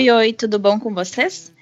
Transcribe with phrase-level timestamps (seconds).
[0.00, 1.52] Oi, oi, tudo bom com vocês?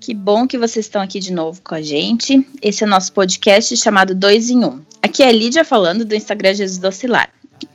[0.00, 2.42] Que bom que vocês estão aqui de novo com a gente.
[2.62, 4.80] Esse é o nosso podcast chamado Dois em Um.
[5.02, 7.28] Aqui é a Lídia falando do Instagram Jesus Docilar.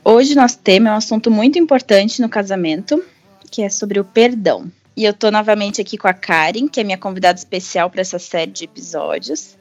[0.04, 3.00] Hoje nosso tema é um assunto muito importante no casamento,
[3.48, 4.68] que é sobre o perdão.
[4.96, 8.18] E eu tô novamente aqui com a Karen, que é minha convidada especial para essa
[8.18, 9.56] série de episódios.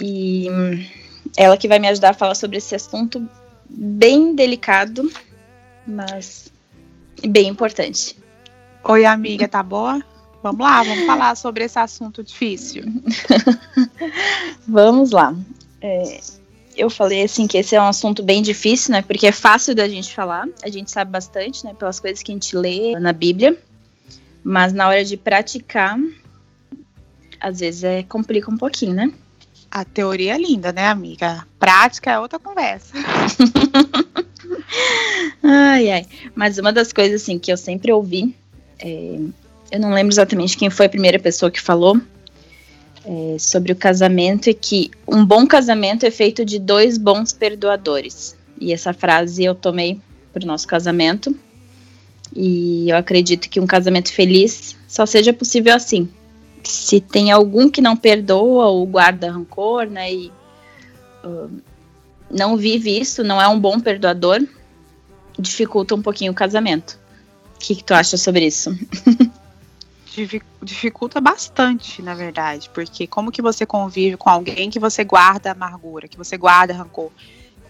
[0.00, 0.46] E
[1.36, 3.28] ela que vai me ajudar a falar sobre esse assunto
[3.68, 5.12] bem delicado,
[5.86, 6.50] mas
[7.22, 8.19] bem importante.
[8.82, 10.02] Oi, amiga, tá boa?
[10.42, 12.84] Vamos lá, vamos falar sobre esse assunto difícil.
[14.66, 15.34] vamos lá.
[15.82, 16.20] É,
[16.74, 19.02] eu falei assim que esse é um assunto bem difícil, né?
[19.02, 21.74] Porque é fácil da gente falar, a gente sabe bastante, né?
[21.74, 23.56] Pelas coisas que a gente lê na Bíblia,
[24.42, 25.98] mas na hora de praticar,
[27.38, 29.12] às vezes é complica um pouquinho, né?
[29.70, 31.46] A teoria é linda, né, amiga?
[31.58, 32.94] Prática é outra conversa.
[35.44, 36.06] ai, ai.
[36.34, 38.34] Mas uma das coisas assim que eu sempre ouvi,
[38.82, 39.20] é,
[39.70, 42.00] eu não lembro exatamente quem foi a primeira pessoa que falou,
[43.04, 48.36] é, sobre o casamento é que um bom casamento é feito de dois bons perdoadores.
[48.60, 49.98] E essa frase eu tomei
[50.32, 51.34] para o nosso casamento.
[52.34, 56.08] E eu acredito que um casamento feliz só seja possível assim.
[56.62, 60.32] Se tem algum que não perdoa ou guarda rancor, né, e
[61.24, 61.50] uh,
[62.30, 64.40] não vive isso, não é um bom perdoador,
[65.38, 66.99] dificulta um pouquinho o casamento.
[67.60, 68.70] O que, que tu acha sobre isso?
[70.62, 76.08] dificulta bastante, na verdade, porque como que você convive com alguém que você guarda amargura,
[76.08, 77.10] que você guarda rancor?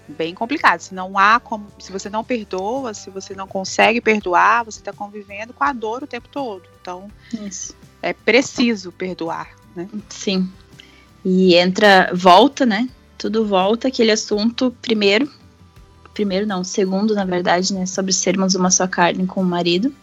[0.06, 0.80] Bem complicado.
[0.80, 4.92] Se não há como, se você não perdoa, se você não consegue perdoar, você está
[4.92, 6.62] convivendo com a dor o tempo todo.
[6.80, 7.76] Então, Isso.
[8.00, 9.88] é preciso perdoar, né?
[10.08, 10.48] Sim.
[11.24, 12.88] E entra, volta, né?
[13.18, 15.28] Tudo volta aquele assunto primeiro,
[16.14, 17.86] primeiro não, segundo, na verdade, né?
[17.86, 19.94] Sobre sermos uma só carne com o marido.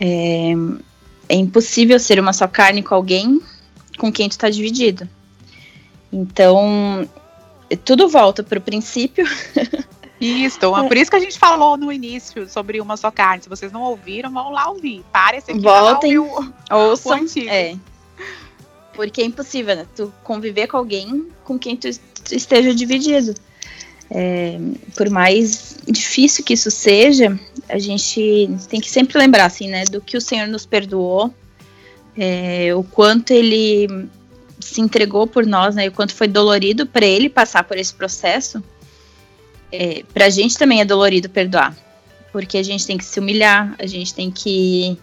[0.00, 0.52] É,
[1.28, 3.40] é impossível ser uma só carne com alguém
[3.98, 5.08] com quem tu está dividido.
[6.12, 7.08] Então,
[7.84, 9.26] tudo volta para o princípio.
[10.18, 13.42] Isso, é por isso que a gente falou no início sobre uma só carne.
[13.42, 15.04] Se vocês não ouviram, vão lá ouvir.
[15.12, 17.20] Pare esse aqui Voltem, o, ouçam.
[17.22, 17.76] O é.
[18.94, 19.86] Porque é impossível, né?
[19.94, 21.86] Tu conviver com alguém com quem tu
[22.30, 23.34] esteja dividido.
[24.10, 24.58] É,
[24.96, 30.00] por mais difícil que isso seja, a gente tem que sempre lembrar, assim, né, do
[30.00, 31.34] que o Senhor nos perdoou,
[32.16, 34.08] é, o quanto Ele
[34.60, 38.62] se entregou por nós, né, o quanto foi dolorido para Ele passar por esse processo.
[39.72, 41.76] É, para a gente também é dolorido perdoar,
[42.32, 44.96] porque a gente tem que se humilhar, a gente tem que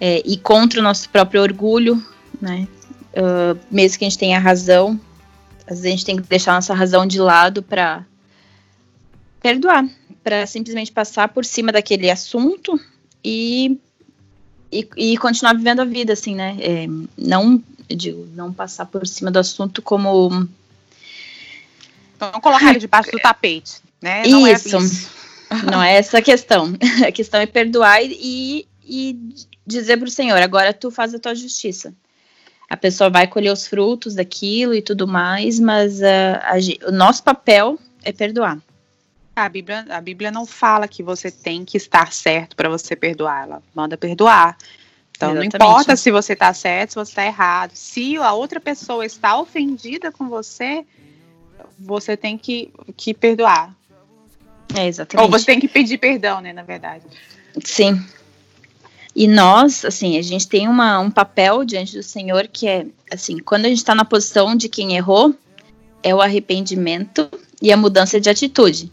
[0.00, 2.02] é, ir contra o nosso próprio orgulho,
[2.40, 2.68] né,
[3.16, 5.00] uh, mesmo que a gente tenha razão,
[5.66, 8.04] às vezes a gente tem que deixar nossa razão de lado para
[9.46, 9.88] perdoar,
[10.24, 12.80] para simplesmente passar por cima daquele assunto
[13.24, 13.78] e,
[14.72, 16.56] e, e, continuar vivendo a vida, assim, né?
[16.58, 16.86] É,
[17.16, 20.48] não, digo, não passar por cima do assunto como.
[22.20, 24.26] Não colocar ele debaixo do tapete, né?
[24.26, 24.76] Não é isso.
[24.76, 26.72] É não é essa a questão.
[27.06, 29.16] A questão é perdoar e, e
[29.64, 31.94] dizer para o Senhor: agora tu faz a tua justiça.
[32.68, 37.22] A pessoa vai colher os frutos daquilo e tudo mais, mas uh, a, o nosso
[37.22, 38.60] papel é perdoar.
[39.36, 43.42] A Bíblia, a Bíblia não fala que você tem que estar certo para você perdoar,
[43.42, 44.56] ela manda perdoar.
[45.14, 45.58] Então Exatamente.
[45.58, 47.72] não importa se você está certo, se você está errado.
[47.74, 50.86] Se a outra pessoa está ofendida com você,
[51.78, 53.76] você tem que, que perdoar.
[54.74, 55.24] É, exatamente.
[55.24, 57.04] Ou você tem que pedir perdão, né, na verdade.
[57.62, 58.02] Sim.
[59.14, 63.38] E nós, assim, a gente tem uma, um papel diante do Senhor que é, assim,
[63.38, 65.34] quando a gente está na posição de quem errou,
[66.02, 67.28] é o arrependimento
[67.60, 68.90] e a mudança de atitude.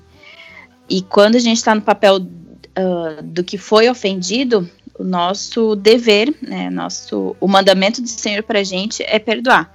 [0.90, 6.36] E quando a gente está no papel uh, do que foi ofendido, o nosso dever,
[6.42, 9.74] né, nosso, o mandamento do Senhor para a gente é perdoar.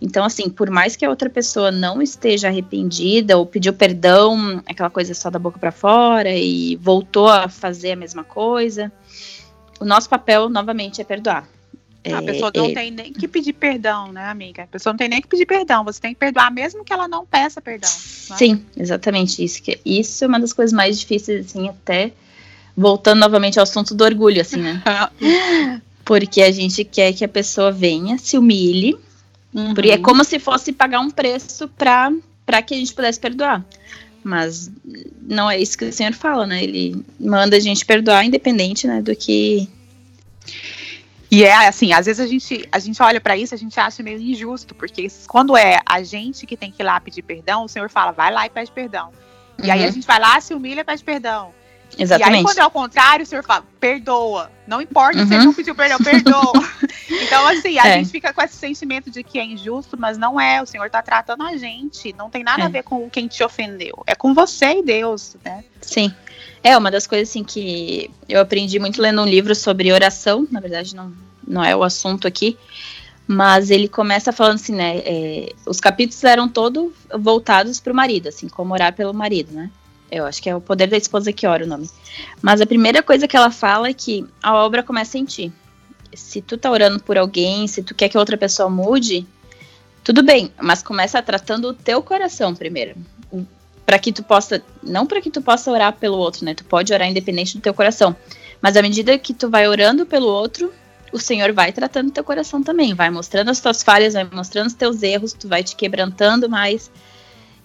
[0.00, 4.90] Então, assim, por mais que a outra pessoa não esteja arrependida ou pediu perdão, aquela
[4.90, 8.92] coisa só da boca para fora e voltou a fazer a mesma coisa,
[9.80, 11.48] o nosso papel novamente é perdoar.
[12.12, 14.64] A pessoa não é, tem nem que pedir perdão, né, amiga?
[14.64, 15.84] A pessoa não tem nem que pedir perdão.
[15.84, 17.90] Você tem que perdoar mesmo que ela não peça perdão.
[17.90, 18.36] Né?
[18.36, 19.62] Sim, exatamente isso.
[19.62, 22.12] Que isso é uma das coisas mais difíceis, assim, até
[22.76, 24.82] voltando novamente ao assunto do orgulho, assim, né?
[26.04, 28.96] porque a gente quer que a pessoa venha, se humilhe,
[29.52, 29.74] uhum.
[29.74, 32.12] porque é como se fosse pagar um preço para
[32.46, 33.64] para que a gente pudesse perdoar.
[34.22, 34.70] Mas
[35.20, 36.62] não é isso que o Senhor fala, né?
[36.62, 39.68] Ele manda a gente perdoar independente, né, do que
[41.30, 44.02] e é assim, às vezes a gente, a gente olha para isso, a gente acha
[44.02, 47.68] meio injusto, porque quando é a gente que tem que ir lá pedir perdão, o
[47.68, 49.10] Senhor fala, vai lá e pede perdão.
[49.58, 49.72] E uhum.
[49.72, 51.52] aí a gente vai lá, se humilha e pede perdão.
[51.98, 52.34] Exatamente.
[52.34, 54.50] E aí, quando é ao contrário, o senhor fala, perdoa.
[54.66, 55.26] Não importa uhum.
[55.26, 56.52] se ele não pediu perdão, perdoa.
[57.08, 57.98] então, assim, a é.
[57.98, 60.60] gente fica com esse sentimento de que é injusto, mas não é.
[60.60, 62.12] O senhor tá tratando a gente.
[62.14, 62.66] Não tem nada é.
[62.66, 64.02] a ver com quem te ofendeu.
[64.06, 65.64] É com você e Deus, né?
[65.80, 66.12] Sim.
[66.66, 70.58] É, uma das coisas assim que eu aprendi muito lendo um livro sobre oração, na
[70.58, 71.12] verdade não,
[71.46, 72.58] não é o assunto aqui,
[73.24, 76.90] mas ele começa falando assim, né, é, os capítulos eram todos
[77.20, 79.70] voltados para o marido, assim, como orar pelo marido, né,
[80.10, 81.88] eu acho que é o poder da esposa que ora o nome.
[82.42, 85.52] Mas a primeira coisa que ela fala é que a obra começa em ti.
[86.12, 89.24] Se tu tá orando por alguém, se tu quer que outra pessoa mude,
[90.02, 92.96] tudo bem, mas começa tratando o teu coração primeiro.
[93.86, 96.54] Para que tu possa, não para que tu possa orar pelo outro, né?
[96.54, 98.14] Tu pode orar independente do teu coração.
[98.60, 100.72] Mas à medida que tu vai orando pelo outro,
[101.12, 104.74] o Senhor vai tratando teu coração também, vai mostrando as tuas falhas, vai mostrando os
[104.74, 106.90] teus erros, tu vai te quebrantando mais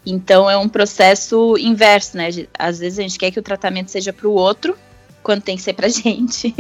[0.06, 2.30] então é um processo inverso, né?
[2.58, 4.78] Às vezes a gente quer que o tratamento seja para o outro,
[5.22, 6.54] quando tem que ser para gente.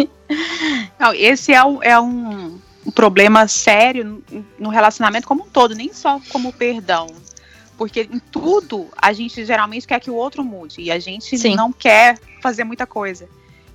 [1.00, 2.60] Não, esse é, é um
[2.94, 4.24] problema sério
[4.60, 7.08] no relacionamento como um todo, nem só como perdão.
[7.82, 11.56] Porque em tudo a gente geralmente quer que o outro mude e a gente Sim.
[11.56, 13.28] não quer fazer muita coisa.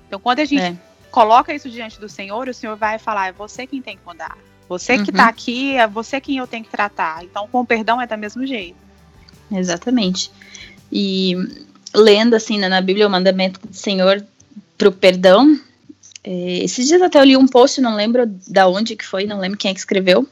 [0.07, 0.77] Então quando a gente é.
[1.11, 4.37] coloca isso diante do Senhor, o Senhor vai falar: é você quem tem que mudar.
[4.69, 5.03] Você uhum.
[5.03, 7.21] que está aqui, é você quem eu tenho que tratar.
[7.21, 8.77] Então com o perdão é do mesmo jeito.
[9.51, 10.31] Exatamente.
[10.89, 11.35] E
[11.93, 14.25] lendo assim né, na Bíblia o mandamento do Senhor
[14.77, 15.59] para o perdão.
[16.23, 19.41] É, esses dias até eu li um post, não lembro da onde que foi, não
[19.41, 20.25] lembro quem é que escreveu.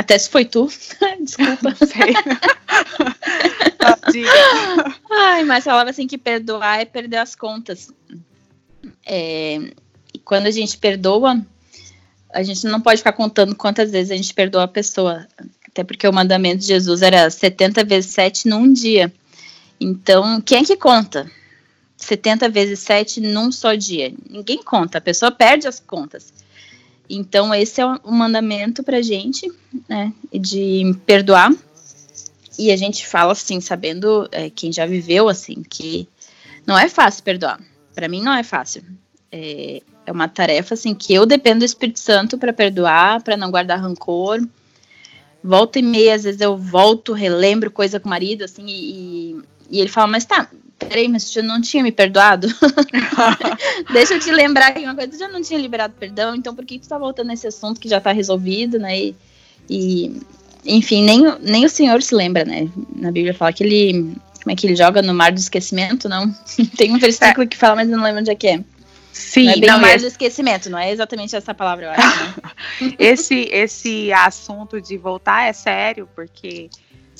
[0.00, 0.66] Até se foi tu.
[1.20, 1.76] Desculpa.
[1.78, 2.14] Não sei.
[5.12, 7.92] Ai, mas falava assim que perdoar é perder as contas.
[9.04, 9.56] É,
[10.14, 11.44] e quando a gente perdoa,
[12.32, 15.28] a gente não pode ficar contando quantas vezes a gente perdoa a pessoa.
[15.68, 19.12] Até porque o mandamento de Jesus era 70 vezes 7 num dia.
[19.78, 21.30] Então, quem é que conta?
[21.98, 24.14] 70 vezes 7 num só dia.
[24.30, 26.32] Ninguém conta, a pessoa perde as contas.
[27.12, 29.50] Então, esse é o mandamento pra gente,
[29.88, 31.52] né, de perdoar.
[32.56, 36.08] E a gente fala assim, sabendo, é, quem já viveu assim, que
[36.64, 37.60] não é fácil perdoar.
[37.94, 38.84] Para mim, não é fácil.
[39.32, 43.50] É, é uma tarefa assim que eu dependo do Espírito Santo para perdoar, para não
[43.50, 44.40] guardar rancor,
[45.42, 49.40] volta e meia, às vezes eu volto, relembro coisa com o marido, assim, e,
[49.70, 50.48] e ele fala, mas tá,
[50.88, 52.48] peraí, mas você não tinha me perdoado?
[53.92, 56.64] Deixa eu te lembrar que uma coisa, tu já não tinha liberado perdão, então por
[56.64, 58.98] que tu tá voltando nesse assunto que já tá resolvido, né?
[58.98, 59.16] E,
[59.68, 60.20] e,
[60.64, 62.68] enfim, nem, nem o Senhor se lembra, né?
[62.96, 66.34] Na Bíblia fala que ele, como é que ele joga no mar do esquecimento, não?
[66.76, 67.46] Tem um versículo é.
[67.46, 68.60] que fala, mas eu não lembro onde é que é.
[69.12, 72.24] Sim, não é bem não, mais do esquecimento, não é exatamente essa palavra, eu acho.
[72.24, 72.94] Né?
[72.98, 76.70] esse, esse assunto de voltar é sério, porque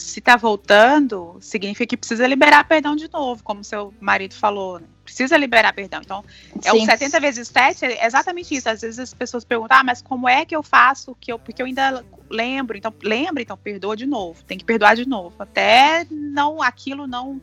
[0.00, 4.86] se tá voltando, significa que precisa liberar perdão de novo, como seu marido falou, né?
[5.04, 6.00] Precisa liberar perdão.
[6.04, 6.24] Então,
[6.64, 6.82] é Sim.
[6.82, 8.68] o 70 vezes 7 é exatamente isso.
[8.68, 11.60] Às vezes as pessoas perguntam, ah, mas como é que eu faço que eu, porque
[11.60, 16.06] eu ainda lembro, então lembra, então perdoa de novo, tem que perdoar de novo, até
[16.10, 17.40] não aquilo não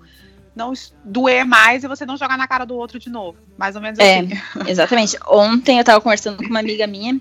[0.56, 0.74] não
[1.04, 3.38] doer mais e você não jogar na cara do outro de novo.
[3.56, 4.30] Mais ou menos é, assim.
[4.68, 5.16] Exatamente.
[5.28, 7.20] Ontem eu tava conversando com uma amiga minha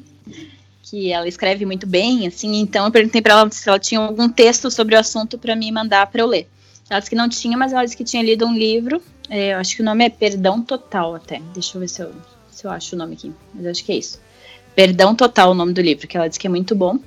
[0.89, 4.29] que ela escreve muito bem, assim, então eu perguntei para ela se ela tinha algum
[4.29, 6.49] texto sobre o assunto para me mandar para eu ler.
[6.89, 9.03] Ela disse que não tinha, mas ela disse que tinha lido um livro.
[9.29, 11.43] É, eu acho que o nome é Perdão Total até.
[11.53, 12.13] Deixa eu ver se eu,
[12.53, 13.33] se eu acho o nome aqui.
[13.53, 14.21] Mas eu acho que é isso.
[14.77, 17.01] Perdão Total, o nome do livro, que ela disse que é muito bom.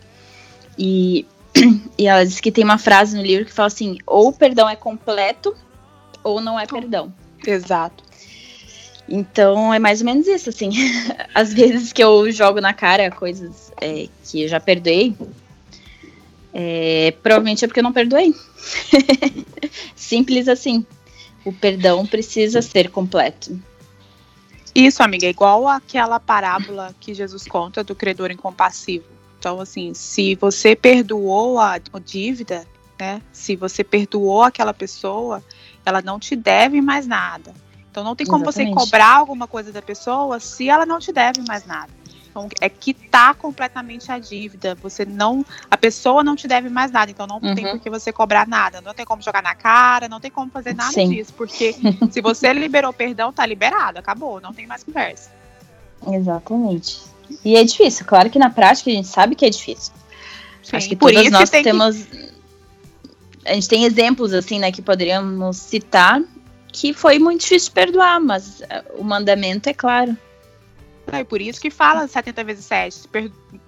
[0.77, 1.25] E,
[1.97, 4.69] e ela disse que tem uma frase no livro que fala assim: ou o perdão
[4.69, 5.55] é completo,
[6.21, 7.13] ou não é perdão.
[7.47, 8.03] Exato.
[9.09, 10.69] Então é mais ou menos isso, assim.
[11.33, 15.15] Às vezes que eu jogo na cara coisas é, que eu já perdoei,
[16.53, 18.33] é, provavelmente é porque eu não perdoei.
[19.95, 20.85] Simples assim.
[21.43, 23.59] O perdão precisa ser completo.
[24.75, 29.05] Isso, amiga, é igual aquela parábola que Jesus conta do credor incompassivo.
[29.39, 32.67] Então, assim, se você perdoou a, dívida,
[32.99, 33.21] né?
[33.31, 35.43] Se você perdoou aquela pessoa,
[35.85, 37.53] ela não te deve mais nada.
[37.91, 38.73] Então não tem como Exatamente.
[38.73, 41.89] você cobrar alguma coisa da pessoa se ela não te deve mais nada.
[42.29, 44.75] Então é quitar completamente a dívida.
[44.75, 47.09] Você não, a pessoa não te deve mais nada.
[47.09, 47.55] Então não uhum.
[47.55, 48.81] tem por que você cobrar nada.
[48.81, 51.09] Não tem como jogar na cara, não tem como fazer nada Sim.
[51.09, 51.75] disso, porque
[52.11, 55.31] se você liberou perdão, tá liberado, acabou, não tem mais conversa.
[56.07, 57.01] Exatamente.
[57.43, 59.93] E é difícil, claro que na prática a gente sabe que é difícil.
[60.63, 62.29] Sim, Acho que todos nós temos que
[63.45, 66.21] a gente tem exemplos assim, né, que poderíamos citar
[66.71, 68.65] que foi muito difícil perdoar, mas uh,
[68.97, 70.17] o mandamento é claro.
[71.11, 73.09] É por isso que fala 70 vezes 7.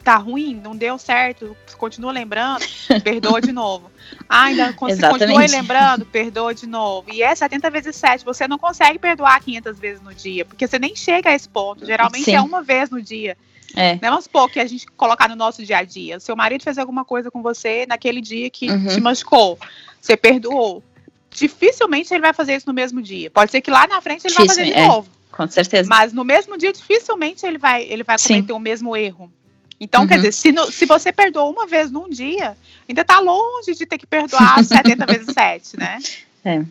[0.04, 2.64] Tá ruim, não deu certo, continua lembrando,
[3.04, 3.92] perdoa de novo.
[4.30, 7.12] Ah, ainda continua lembrando, perdoa de novo.
[7.12, 8.24] E é 70 vezes 7.
[8.26, 11.86] Você não consegue perdoar 500 vezes no dia, porque você nem chega a esse ponto.
[11.86, 12.36] Geralmente Sim.
[12.36, 13.38] é uma vez no dia.
[13.76, 13.94] É.
[13.94, 14.10] Né?
[14.10, 16.20] Vamos supor que a gente colocar no nosso dia a dia.
[16.20, 18.88] Seu marido fez alguma coisa com você naquele dia que uhum.
[18.88, 19.58] te machucou.
[20.00, 20.84] Você perdoou.
[21.34, 23.32] Dificilmente ele vai fazer isso no mesmo dia.
[23.32, 24.88] Pode ser que lá na frente ele vai fazer de é.
[24.88, 25.10] novo.
[25.32, 25.88] Com certeza.
[25.90, 28.54] Mas no mesmo dia, dificilmente ele vai, ele vai cometer Sim.
[28.54, 29.32] o mesmo erro.
[29.80, 30.08] Então, uhum.
[30.08, 32.56] quer dizer, se, no, se você perdoa uma vez num dia,
[32.88, 36.00] ainda está longe de ter que perdoar 70 vezes 7, né?
[36.46, 36.64] É.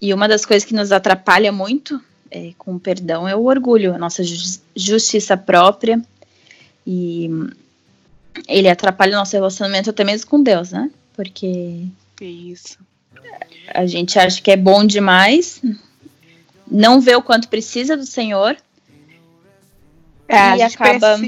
[0.00, 3.94] E uma das coisas que nos atrapalha muito é, com o perdão é o orgulho,
[3.94, 4.22] a nossa
[4.76, 6.02] justiça própria.
[6.86, 7.30] E
[8.46, 10.90] ele atrapalha o nosso relacionamento até mesmo com Deus, né?
[11.14, 11.86] Porque.
[12.20, 12.78] Isso.
[13.74, 15.60] A gente acha que é bom demais,
[16.70, 18.56] não vê o quanto precisa do Senhor.
[20.28, 21.18] É, e acaba.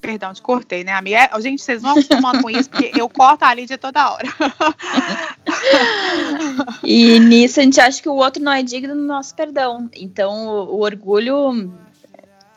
[0.00, 1.28] Perdão, te cortei, né, amiga?
[1.32, 4.28] É, gente, vocês vão acostumando com isso, porque eu corto a Lídia toda hora.
[6.84, 9.90] e nisso a gente acha que o outro não é digno do nosso perdão.
[9.96, 11.72] Então o, o orgulho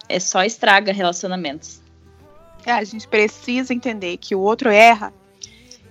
[0.07, 1.81] é só estraga relacionamentos.
[2.65, 5.11] É, a gente precisa entender que o outro erra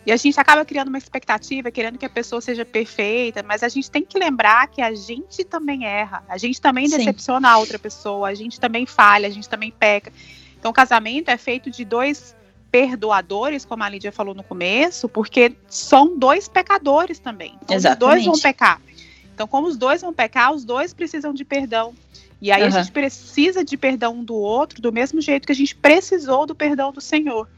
[0.06, 3.68] e a gente acaba criando uma expectativa, querendo que a pessoa seja perfeita, mas a
[3.68, 6.96] gente tem que lembrar que a gente também erra, a gente também Sim.
[6.98, 10.12] decepciona a outra pessoa, a gente também falha, a gente também peca.
[10.58, 12.34] Então, o casamento é feito de dois
[12.70, 17.58] perdoadores, como a Lídia falou no começo, porque são dois pecadores também.
[17.62, 18.18] Então, Exatamente.
[18.18, 18.80] Os dois vão pecar.
[19.34, 21.94] Então, como os dois vão pecar, os dois precisam de perdão.
[22.40, 22.68] E aí uhum.
[22.68, 26.46] a gente precisa de perdão um do outro, do mesmo jeito que a gente precisou
[26.46, 27.48] do perdão do Senhor.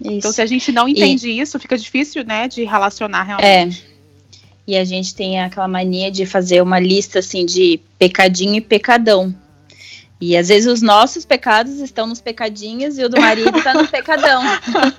[0.00, 0.12] Isso.
[0.12, 1.40] Então, se a gente não entende e...
[1.40, 3.84] isso, fica difícil, né, de relacionar realmente.
[3.86, 3.90] É.
[4.66, 9.34] E a gente tem aquela mania de fazer uma lista assim de pecadinho e pecadão.
[10.20, 13.88] E às vezes os nossos pecados estão nos pecadinhos e o do marido está no
[13.88, 14.42] pecadão.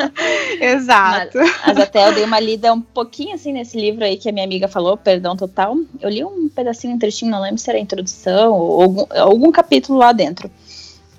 [0.59, 1.37] Exato.
[1.37, 4.31] Mas, mas, até eu dei uma lida um pouquinho assim nesse livro aí que a
[4.31, 5.77] minha amiga falou, Perdão Total.
[5.99, 9.51] Eu li um pedacinho, um trechinho, não lembro se era a introdução ou algum, algum
[9.51, 10.49] capítulo lá dentro.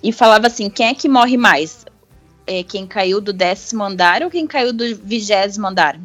[0.02, 1.86] E falava assim: quem é que morre mais?
[2.46, 5.98] É, quem caiu do décimo andar ou quem caiu do vigésimo andar?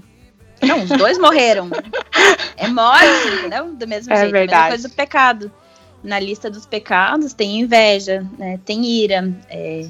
[0.62, 1.70] Não, os dois morreram.
[2.56, 3.74] É morte, entendeu?
[3.74, 4.32] Do mesmo é jeito.
[4.32, 4.64] Verdade.
[4.64, 5.52] Mesma coisa do pecado.
[6.04, 8.60] Na lista dos pecados tem inveja, né?
[8.66, 9.32] tem ira.
[9.50, 9.88] É,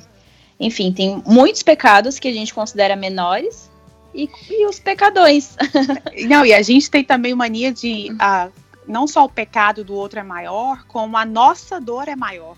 [0.60, 3.70] enfim, tem muitos pecados que a gente considera menores
[4.14, 5.56] e, e os pecadões.
[6.28, 8.10] Não, e a gente tem também mania de.
[8.12, 8.52] Uh,
[8.88, 12.56] não só o pecado do outro é maior, como a nossa dor é maior.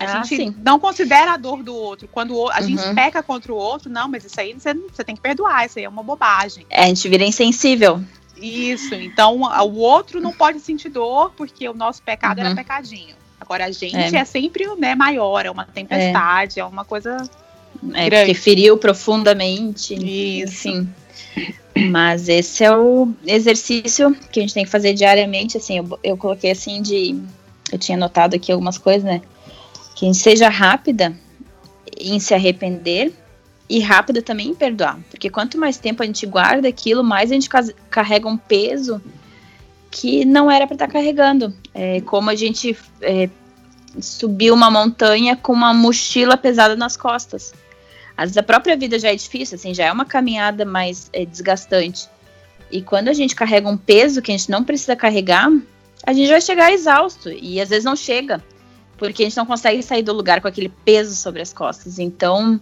[0.00, 0.56] A ah, gente sim.
[0.64, 2.08] não considera a dor do outro.
[2.10, 2.68] Quando a uhum.
[2.68, 5.78] gente peca contra o outro, não, mas isso aí você, você tem que perdoar, isso
[5.78, 6.66] aí é uma bobagem.
[6.70, 8.02] É, a gente vira insensível.
[8.40, 12.46] Isso, então o outro não pode sentir dor porque o nosso pecado uhum.
[12.46, 13.14] era pecadinho.
[13.38, 17.18] Agora a gente é, é sempre né, maior, é uma tempestade, é, é uma coisa.
[17.92, 18.26] É, grande.
[18.26, 19.94] porque feriu profundamente.
[19.94, 20.68] Isso.
[20.68, 20.88] Enfim.
[21.90, 25.56] Mas esse é o exercício que a gente tem que fazer diariamente.
[25.56, 27.20] Assim, eu, eu coloquei assim de.
[27.72, 29.22] Eu tinha notado aqui algumas coisas, né?
[29.94, 31.14] Que seja rápida
[31.98, 33.12] em se arrepender
[33.68, 34.98] e rápida também em perdoar.
[35.10, 37.48] Porque quanto mais tempo a gente guarda aquilo, mais a gente
[37.88, 39.00] carrega um peso
[39.90, 41.54] que não era para estar tá carregando.
[41.74, 43.28] É como a gente é,
[44.00, 47.52] subir uma montanha com uma mochila pesada nas costas.
[48.16, 51.24] Às vezes a própria vida já é difícil, assim, já é uma caminhada mais é,
[51.24, 52.08] desgastante.
[52.70, 55.50] E quando a gente carrega um peso que a gente não precisa carregar,
[56.06, 58.42] a gente vai chegar exausto e às vezes não chega
[59.00, 61.98] porque a gente não consegue sair do lugar com aquele peso sobre as costas.
[61.98, 62.60] Então,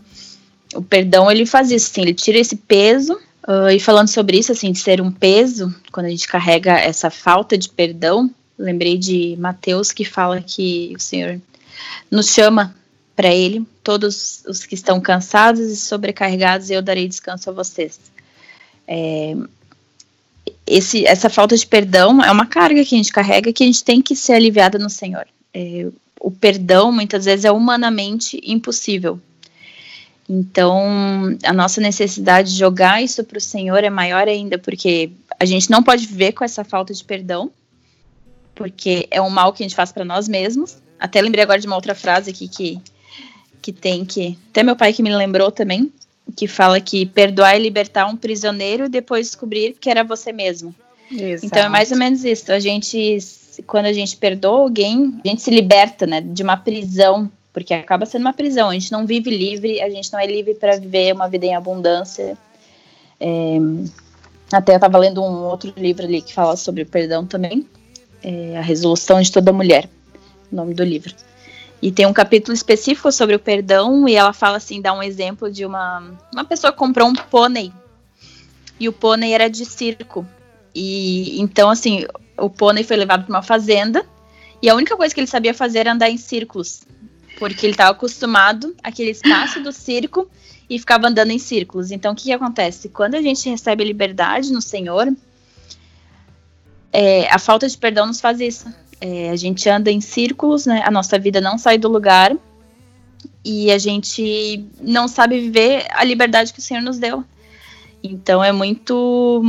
[0.73, 3.19] o perdão ele faz isso, assim, ele tira esse peso.
[3.43, 7.11] Uh, e falando sobre isso, assim, de ser um peso, quando a gente carrega essa
[7.11, 11.41] falta de perdão, lembrei de Mateus que fala que o Senhor
[12.09, 12.73] nos chama
[13.17, 17.99] para Ele, todos os que estão cansados e sobrecarregados, eu darei descanso a vocês.
[18.87, 19.35] É,
[20.65, 23.83] esse, essa falta de perdão é uma carga que a gente carrega que a gente
[23.83, 25.27] tem que ser aliviada no Senhor.
[25.53, 25.89] É,
[26.21, 29.21] o perdão muitas vezes é humanamente impossível.
[30.29, 35.11] Então, a nossa necessidade de jogar isso para o Senhor é maior ainda, porque
[35.41, 37.51] a gente não pode viver com essa falta de perdão,
[38.55, 40.77] porque é um mal que a gente faz para nós mesmos.
[41.01, 42.79] Até lembrei agora de uma outra frase aqui que,
[43.63, 44.37] que tem que.
[44.51, 45.91] Até meu pai que me lembrou também,
[46.37, 50.75] que fala que perdoar é libertar um prisioneiro e depois descobrir que era você mesmo.
[51.11, 51.47] Exato.
[51.47, 52.53] Então é mais ou menos isso.
[52.53, 53.19] A gente
[53.67, 58.07] quando a gente perdoa alguém, a gente se liberta, né, de uma prisão, porque acaba
[58.07, 58.71] sendo uma prisão.
[58.71, 61.55] A gente não vive livre, a gente não é livre para viver uma vida em
[61.55, 62.37] abundância.
[63.21, 63.59] É,
[64.53, 67.67] até eu estava lendo um outro livro ali que fala sobre o perdão também,
[68.23, 69.89] é, a resolução de toda mulher,
[70.51, 71.15] o nome do livro.
[71.81, 75.51] E tem um capítulo específico sobre o perdão, e ela fala assim, dá um exemplo
[75.51, 77.73] de uma, uma pessoa comprou um pônei.
[78.81, 80.27] E o pônei era de circo.
[80.75, 82.05] E então, assim,
[82.39, 84.05] o pônei foi levado para uma fazenda,
[84.61, 86.83] e a única coisa que ele sabia fazer era andar em círculos.
[87.39, 90.29] Porque ele estava acostumado àquele espaço do circo
[90.69, 91.91] e ficava andando em círculos.
[91.91, 92.89] Então, o que, que acontece?
[92.89, 95.09] Quando a gente recebe liberdade no Senhor,
[96.93, 98.67] é, a falta de perdão nos faz isso.
[99.01, 100.83] É, a gente anda em círculos, né?
[100.85, 102.37] A nossa vida não sai do lugar
[103.45, 107.25] e a gente não sabe viver a liberdade que o Senhor nos deu.
[108.03, 109.43] Então é muito,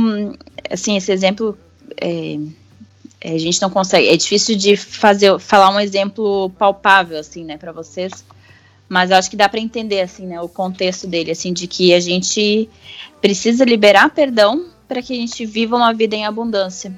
[0.70, 1.58] assim, esse exemplo
[2.00, 2.38] é,
[3.22, 7.72] a gente não consegue, é difícil de fazer, falar um exemplo palpável assim, né, para
[7.72, 8.24] vocês.
[8.88, 11.92] Mas eu acho que dá para entender assim, né, o contexto dele, assim, de que
[11.94, 12.68] a gente
[13.20, 16.92] precisa liberar perdão para que a gente viva uma vida em abundância.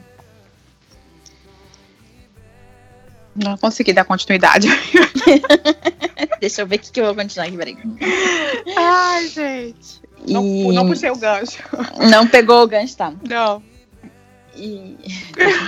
[3.34, 4.68] Não consegui dar continuidade.
[6.40, 7.76] Deixa eu ver o que, que eu vou continuar aqui, peraí.
[8.76, 10.02] Ai, gente.
[10.28, 10.72] Não, e...
[10.72, 11.58] não puxei o gancho.
[12.10, 13.12] Não pegou o gancho, tá?
[13.28, 13.62] Não.
[14.56, 14.96] E.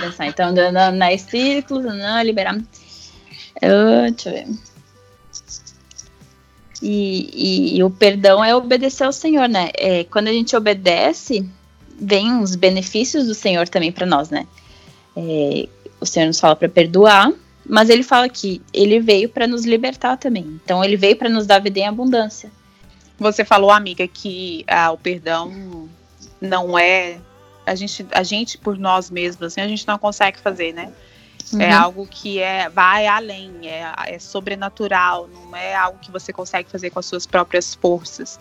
[0.01, 0.27] Pensar.
[0.27, 2.57] Então, andando nas círculos, não, liberar.
[3.61, 4.47] Deixa eu ver.
[6.81, 9.71] E, e, e, o perdão é obedecer ao Senhor, né?
[9.77, 11.49] É, quando a gente obedece,
[11.99, 14.45] vem os benefícios do Senhor também para nós, né?
[15.15, 15.67] É,
[15.99, 17.31] o Senhor nos fala para perdoar,
[17.67, 20.59] mas ele fala que ele veio para nos libertar também.
[20.63, 22.51] Então ele veio para nos dar vida em abundância.
[23.17, 25.89] Você falou, amiga, que ah, o perdão
[26.41, 27.17] não é
[27.65, 30.91] a gente, a gente por nós mesmos, assim, a gente não consegue fazer, né?
[31.53, 31.61] É uhum.
[31.61, 36.69] É algo que é vai além, é, é, sobrenatural, não é algo que você consegue
[36.69, 38.39] fazer com as suas próprias forças.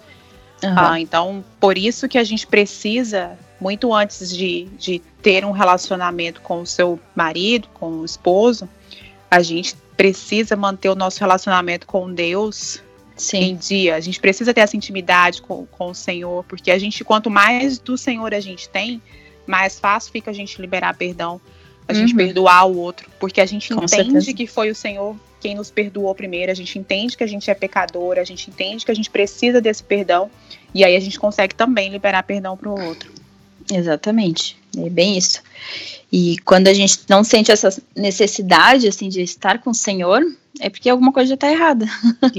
[0.62, 0.75] Uhum.
[0.76, 6.40] Ah, então, por isso que a gente precisa, muito antes de, de ter um relacionamento
[6.40, 8.69] com o seu marido, com o esposo,
[9.31, 12.83] a gente precisa manter o nosso relacionamento com Deus
[13.16, 13.38] Sim.
[13.38, 13.97] em dia.
[13.97, 17.78] A gente precisa ter essa intimidade com, com o Senhor, porque a gente, quanto mais
[17.78, 19.00] do Senhor a gente tem,
[19.47, 21.40] mais fácil fica a gente liberar perdão,
[21.86, 21.99] a uhum.
[22.00, 24.32] gente perdoar o outro, porque a gente com entende certeza.
[24.32, 27.54] que foi o Senhor quem nos perdoou primeiro, a gente entende que a gente é
[27.54, 30.30] pecador, a gente entende que a gente precisa desse perdão,
[30.73, 33.12] e aí a gente consegue também liberar perdão para o outro.
[33.71, 35.43] Exatamente, é bem isso.
[36.10, 40.23] E quando a gente não sente essa necessidade, assim, de estar com o Senhor,
[40.60, 41.86] é porque alguma coisa já está errada.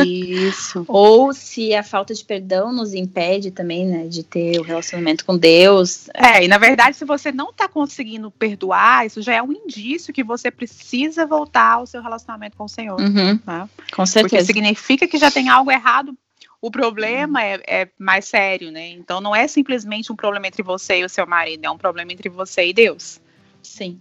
[0.06, 0.86] Isso.
[0.88, 5.38] Ou se a falta de perdão nos impede também, né, de ter o relacionamento com
[5.38, 6.08] Deus.
[6.14, 10.14] É, e na verdade, se você não está conseguindo perdoar, isso já é um indício
[10.14, 13.00] que você precisa voltar ao seu relacionamento com o Senhor.
[13.00, 13.70] Uhum, né?
[13.94, 14.36] Com certeza.
[14.36, 16.18] Porque significa que já tem algo errado
[16.62, 18.90] o problema é, é, mais sério, né?
[18.90, 22.12] Então não é simplesmente um problema entre você e o seu marido, é um problema
[22.12, 23.22] entre você e Deus.
[23.62, 24.00] Sim.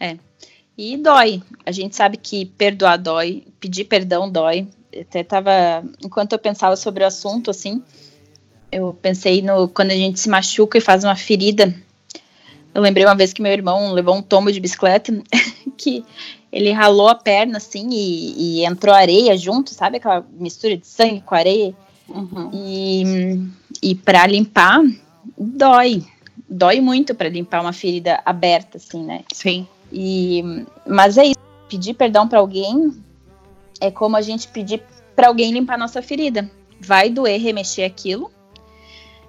[0.00, 0.16] É.
[0.76, 1.42] E dói.
[1.64, 4.68] A gente sabe que perdoar dói, pedir perdão dói.
[4.98, 5.84] Até tava.
[6.04, 7.82] Enquanto eu pensava sobre o assunto, assim,
[8.70, 11.74] eu pensei no quando a gente se machuca e faz uma ferida.
[12.74, 15.10] Eu lembrei uma vez que meu irmão levou um tombo de bicicleta
[15.78, 16.04] que
[16.52, 21.22] ele ralou a perna assim e, e, entrou areia junto, sabe aquela mistura de sangue
[21.22, 21.74] com areia?
[22.06, 22.50] Uhum.
[22.52, 24.82] E, e para limpar,
[25.38, 26.04] dói
[26.48, 29.24] dói muito para limpar uma ferida aberta, assim, né?
[29.32, 29.66] Sim.
[29.98, 30.44] E,
[30.86, 31.36] mas é isso.
[31.70, 32.94] Pedir perdão para alguém
[33.80, 34.82] é como a gente pedir
[35.16, 36.48] para alguém limpar nossa ferida.
[36.78, 38.30] Vai doer remexer aquilo,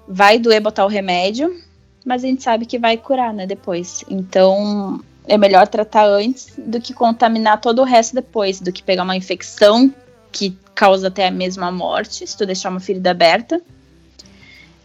[0.06, 1.58] vai doer botar o remédio,
[2.04, 3.46] mas a gente sabe que vai curar, né?
[3.46, 4.04] Depois.
[4.10, 9.04] Então é melhor tratar antes do que contaminar todo o resto depois, do que pegar
[9.04, 9.92] uma infecção
[10.30, 13.60] que causa até mesmo a morte, se tu deixar uma ferida aberta.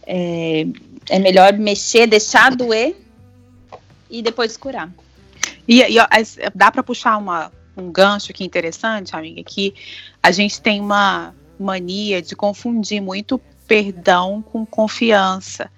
[0.06, 0.66] É,
[1.10, 2.96] é melhor mexer, deixar doer
[4.10, 4.90] e depois curar.
[5.66, 5.96] E, e
[6.54, 9.74] dá para puxar uma, um gancho aqui interessante, amiga, que
[10.22, 15.70] a gente tem uma mania de confundir muito perdão com confiança.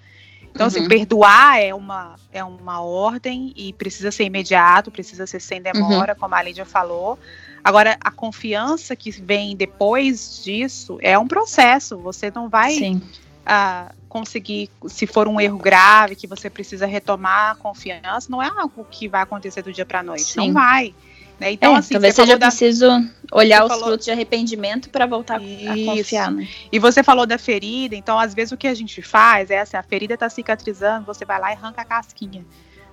[0.51, 0.85] Então, assim, uhum.
[0.85, 6.13] assim, perdoar é uma, é uma ordem e precisa ser imediato, precisa ser sem demora,
[6.13, 6.19] uhum.
[6.19, 7.17] como a Lídia falou.
[7.63, 11.97] Agora, a confiança que vem depois disso é um processo.
[11.97, 13.01] Você não vai Sim
[13.47, 18.49] a conseguir, se for um erro grave, que você precisa retomar a confiança, não é
[18.49, 20.23] algo que vai acontecer do dia para noite.
[20.23, 20.47] Sim.
[20.47, 20.93] Não vai.
[21.39, 21.51] Né?
[21.53, 22.47] Então, é, assim, talvez seja da...
[22.47, 22.87] preciso
[23.31, 23.85] olhar você os falou...
[23.85, 25.69] frutos de arrependimento para voltar Isso.
[25.69, 26.31] a confiar.
[26.31, 26.47] Né?
[26.71, 29.77] E você falou da ferida, então às vezes o que a gente faz é assim,
[29.77, 32.43] a ferida está cicatrizando, você vai lá e arranca a casquinha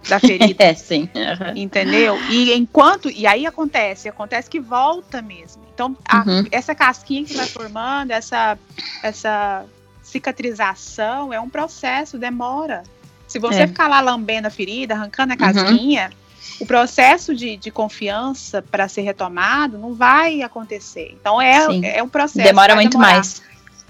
[0.09, 0.63] da ferida.
[0.63, 1.09] é, sim.
[1.15, 1.57] Uhum.
[1.57, 2.17] Entendeu?
[2.31, 3.11] E enquanto.
[3.11, 5.63] E aí acontece, acontece que volta mesmo.
[5.73, 6.45] Então, a, uhum.
[6.53, 8.59] essa casquinha que vai formando, essa,
[9.03, 9.65] essa
[10.15, 12.85] cicatrização é um processo, demora.
[13.27, 13.67] Se você é.
[13.67, 16.57] ficar lá lambendo a ferida, arrancando a casquinha, uhum.
[16.61, 21.17] o processo de, de confiança para ser retomado não vai acontecer.
[21.21, 22.47] Então é, é um processo.
[22.47, 23.13] Demora muito demorar.
[23.15, 23.43] mais.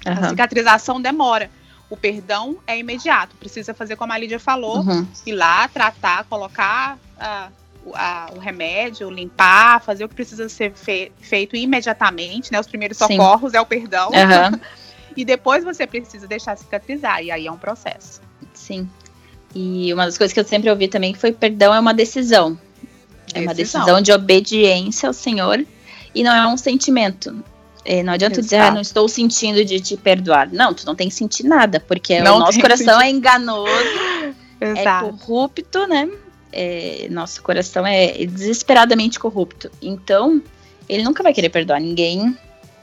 [0.07, 0.13] Uhum.
[0.13, 1.51] A cicatrização demora.
[1.91, 3.37] O perdão é imediato.
[3.37, 5.07] Precisa fazer como a Lídia falou, uhum.
[5.27, 7.49] ir lá, tratar, colocar a,
[7.93, 12.59] a, o remédio, limpar, fazer o que precisa ser fe feito imediatamente, né?
[12.59, 13.59] Os primeiros socorros Sim.
[13.59, 14.09] é o perdão.
[14.09, 14.59] Uhum.
[15.17, 17.23] e depois você precisa deixar cicatrizar.
[17.23, 18.21] E aí é um processo.
[18.53, 18.89] Sim.
[19.55, 22.59] E uma das coisas que eu sempre ouvi também foi perdão é uma decisão.
[23.33, 25.65] É uma decisão de obediência ao Senhor
[26.15, 27.43] e não é um sentimento.
[27.85, 28.45] É, não adianta Exato.
[28.45, 30.51] dizer, ah, não estou sentindo de te perdoar.
[30.51, 33.69] Não, tu não tem que sentir nada, porque não o nosso coração é enganoso,
[34.61, 35.07] é Exato.
[35.07, 36.09] é corrupto, né?
[36.51, 39.71] É, nosso coração é desesperadamente corrupto.
[39.83, 40.41] Então,
[40.89, 42.37] ele nunca vai querer perdoar ninguém.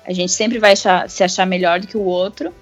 [0.06, 2.54] A gente sempre vai achar, se achar melhor do que o outro.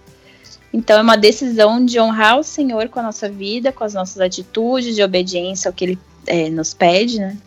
[0.71, 4.19] Então é uma decisão de honrar o Senhor com a nossa vida, com as nossas
[4.19, 7.37] atitudes, de obediência ao que Ele é, nos pede, né?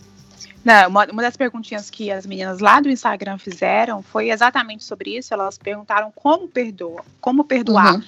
[0.64, 5.16] Não, uma, uma das perguntinhas que as meninas lá do Instagram fizeram foi exatamente sobre
[5.16, 5.34] isso.
[5.34, 7.96] Elas perguntaram como perdoa, como perdoar.
[7.96, 8.02] Uhum.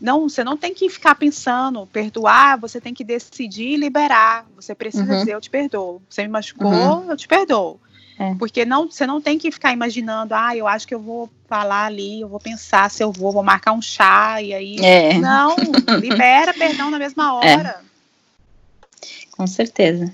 [0.00, 4.44] Não, você não tem que ficar pensando, perdoar, você tem que decidir liberar.
[4.56, 5.18] Você precisa uhum.
[5.18, 6.02] dizer, eu te perdoo.
[6.08, 7.10] Você me machucou, uhum.
[7.10, 7.80] eu te perdoo.
[8.18, 8.34] É.
[8.36, 11.86] Porque não, você não tem que ficar imaginando, ah, eu acho que eu vou falar
[11.86, 14.76] ali, eu vou pensar se eu vou, vou marcar um chá, e aí.
[14.80, 15.18] É.
[15.18, 15.56] Não,
[16.00, 17.56] libera perdão na mesma é.
[17.56, 17.80] hora.
[17.80, 19.06] É.
[19.36, 20.12] Com certeza.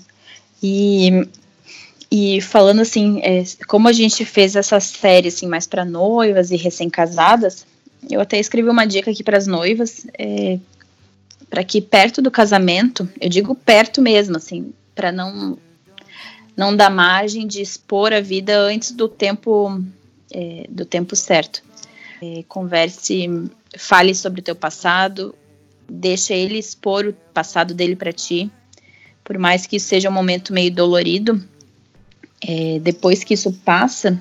[0.63, 1.27] E,
[2.09, 6.55] e falando assim, é, como a gente fez essa série assim, mais para noivas e
[6.55, 7.65] recém-casadas,
[8.09, 10.07] eu até escrevi uma dica aqui para as noivas,
[11.49, 15.57] para que perto do casamento, eu digo perto mesmo, assim, para não
[16.55, 19.81] não dá margem de expor a vida antes do tempo
[20.31, 21.61] é, do tempo certo.
[22.21, 25.35] É, converse, fale sobre o teu passado,
[25.89, 28.49] deixa ele expor o passado dele para ti,
[29.23, 31.43] por mais que seja um momento meio dolorido.
[32.47, 34.19] É, depois que isso passa,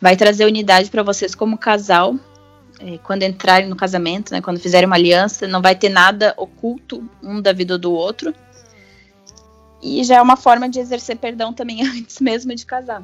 [0.00, 2.16] vai trazer unidade para vocês como casal.
[2.78, 7.08] É, quando entrarem no casamento, né, quando fizerem uma aliança, não vai ter nada oculto
[7.22, 8.34] um da vida do outro
[9.86, 13.02] e já é uma forma de exercer perdão também antes mesmo de casar.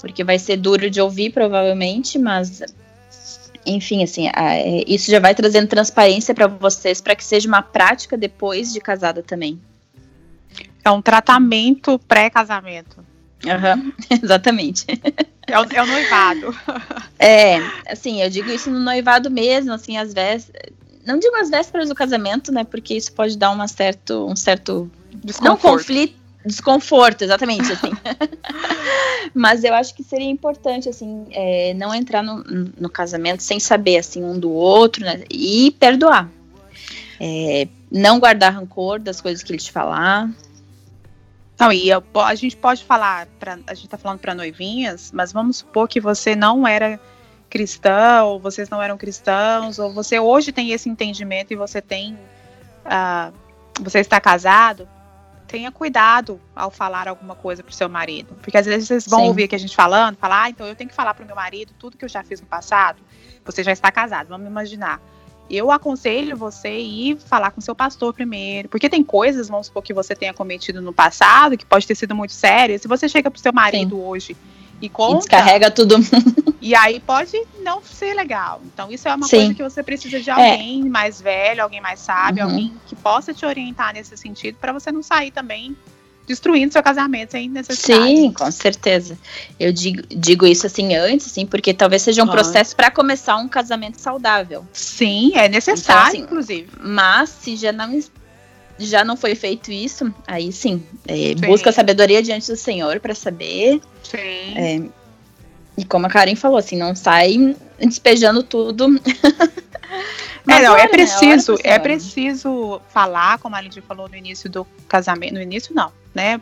[0.00, 2.62] Porque vai ser duro de ouvir, provavelmente, mas.
[3.66, 8.16] Enfim, assim, é, isso já vai trazendo transparência para vocês para que seja uma prática
[8.16, 9.60] depois de casada também.
[10.84, 13.04] É um tratamento pré-casamento.
[13.44, 13.92] Uhum,
[14.22, 14.86] exatamente.
[15.46, 16.56] É o, é o, noivado.
[17.20, 17.56] É,
[17.90, 20.52] assim, eu digo isso no noivado mesmo, assim, às vezes.
[21.04, 22.62] Não digo as vésperas do casamento, né?
[22.62, 24.88] Porque isso pode dar uma certo, um certo
[25.42, 27.90] não conflito, desconforto, exatamente, assim.
[29.34, 32.42] Mas eu acho que seria importante, assim, é, não entrar no,
[32.78, 35.22] no, casamento sem saber, assim, um do outro, né?
[35.30, 36.28] E perdoar.
[37.20, 40.30] É, não guardar rancor das coisas que ele te falar.
[41.58, 45.32] Não, e eu, a gente pode falar, pra, a gente tá falando para noivinhas, mas
[45.32, 47.00] vamos supor que você não era
[47.50, 52.14] cristão, ou vocês não eram cristãos, ou você hoje tem esse entendimento e você tem.
[52.84, 53.32] Uh,
[53.80, 54.88] você está casado,
[55.48, 58.36] tenha cuidado ao falar alguma coisa pro seu marido.
[58.42, 59.28] Porque às vezes vocês vão Sim.
[59.28, 61.72] ouvir aqui a gente falando, falar, ah, então eu tenho que falar pro meu marido
[61.78, 63.02] tudo que eu já fiz no passado.
[63.44, 65.00] Você já está casado, vamos imaginar.
[65.50, 69.94] Eu aconselho você ir falar com seu pastor primeiro, porque tem coisas, vamos supor, que
[69.94, 72.78] você tenha cometido no passado, que pode ter sido muito sério.
[72.78, 74.02] Se você chega pro seu marido Sim.
[74.02, 74.36] hoje
[74.80, 75.16] e conta.
[75.16, 75.96] E descarrega tudo.
[76.60, 78.60] E aí pode não ser legal.
[78.66, 79.36] Então, isso é uma Sim.
[79.36, 80.32] coisa que você precisa de é.
[80.32, 80.88] alguém é.
[80.88, 82.50] mais velho, alguém mais sábio, uhum.
[82.50, 85.76] alguém que possa te orientar nesse sentido, para você não sair também
[86.26, 88.04] destruindo seu casamento sem necessidade.
[88.04, 89.18] Sim, com certeza.
[89.58, 93.48] Eu digo, digo isso assim antes, sim, porque talvez seja um processo para começar um
[93.48, 94.66] casamento saudável.
[94.72, 96.68] Sim, é necessário, então, assim, inclusive.
[96.78, 97.98] Mas se já não
[98.78, 101.34] já não foi feito isso, aí sim, é, sim.
[101.46, 103.80] busca sabedoria diante do Senhor para saber.
[104.02, 104.18] Sim.
[104.56, 104.82] É,
[105.76, 108.88] e como a Karen falou, assim, não sai despejando tudo.
[110.44, 110.88] Mas é, não, é né?
[110.88, 111.60] preciso, né?
[111.64, 116.40] é preciso falar, como a Lindy falou no início do casamento, no início não, né?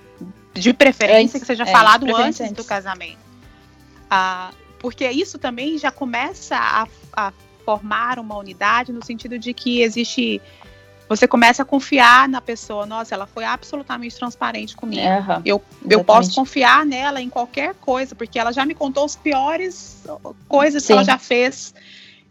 [0.55, 3.19] De preferência que seja é, falado antes, antes, do casamento.
[4.09, 7.33] Ah, porque isso também já começa a, a
[7.65, 10.41] formar uma unidade no sentido de que existe
[11.09, 12.87] você começa a confiar na pessoa.
[12.87, 15.03] Nossa, ela foi absolutamente transparente comigo.
[15.03, 19.15] Uhum, eu, eu posso confiar nela em qualquer coisa, porque ela já me contou as
[19.15, 20.03] piores
[20.49, 20.87] coisas Sim.
[20.87, 21.75] que ela já fez.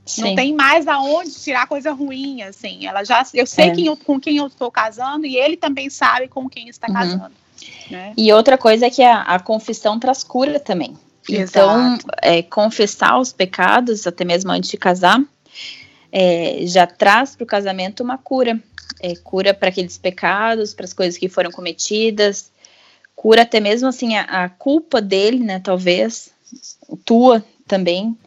[0.06, 0.22] Sim.
[0.22, 2.86] Não tem mais aonde tirar coisa ruim, assim.
[2.86, 3.72] Ela já, eu sei é.
[3.72, 6.94] quem eu, com quem eu estou casando e ele também sabe com quem está uhum.
[6.94, 7.32] casando.
[7.90, 8.14] Né?
[8.16, 10.96] E outra coisa é que a, a confissão traz cura também.
[11.28, 15.20] Então, é, confessar os pecados, até mesmo antes de casar,
[16.18, 18.58] é, já traz para o casamento uma cura.
[19.02, 22.50] É, cura para aqueles pecados, para as coisas que foram cometidas,
[23.14, 25.60] cura até mesmo assim a, a culpa dele, né?
[25.60, 26.32] Talvez
[27.04, 28.18] tua também.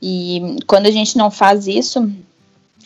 [0.00, 2.10] E quando a gente não faz isso,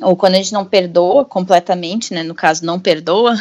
[0.00, 2.24] ou quando a gente não perdoa completamente, né?
[2.24, 3.36] No caso, não perdoa,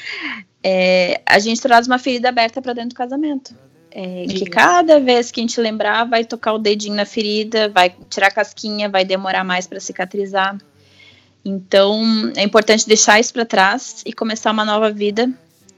[0.62, 3.54] é, a gente traz uma ferida aberta para dentro do casamento.
[3.96, 7.94] É, que cada vez que a gente lembrar, vai tocar o dedinho na ferida, vai
[8.10, 10.58] tirar a casquinha, vai demorar mais para cicatrizar.
[11.44, 15.30] Então, é importante deixar isso para trás e começar uma nova vida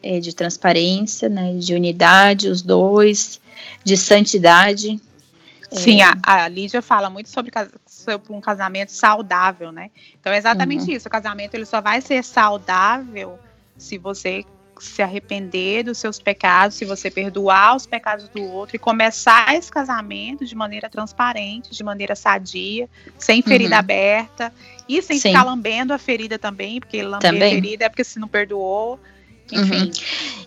[0.03, 3.39] é, de transparência, né, de unidade, os dois,
[3.85, 4.99] de santidade.
[5.71, 6.05] Sim, é...
[6.05, 7.53] a, a Lídia fala muito sobre,
[7.87, 9.91] sobre, um casamento saudável, né?
[10.19, 10.97] Então é exatamente uhum.
[10.97, 11.07] isso.
[11.07, 13.39] O casamento ele só vai ser saudável
[13.77, 14.43] se você
[14.81, 19.71] se arrepender dos seus pecados, se você perdoar os pecados do outro e começar esse
[19.71, 23.81] casamento de maneira transparente, de maneira sadia, sem ferida uhum.
[23.81, 24.53] aberta
[24.89, 25.31] e sem Sim.
[25.31, 27.53] ficar lambendo a ferida também, porque lamber também.
[27.53, 29.01] a ferida é porque se não perdoou.
[29.51, 29.85] Enfim.
[29.85, 29.91] Uhum.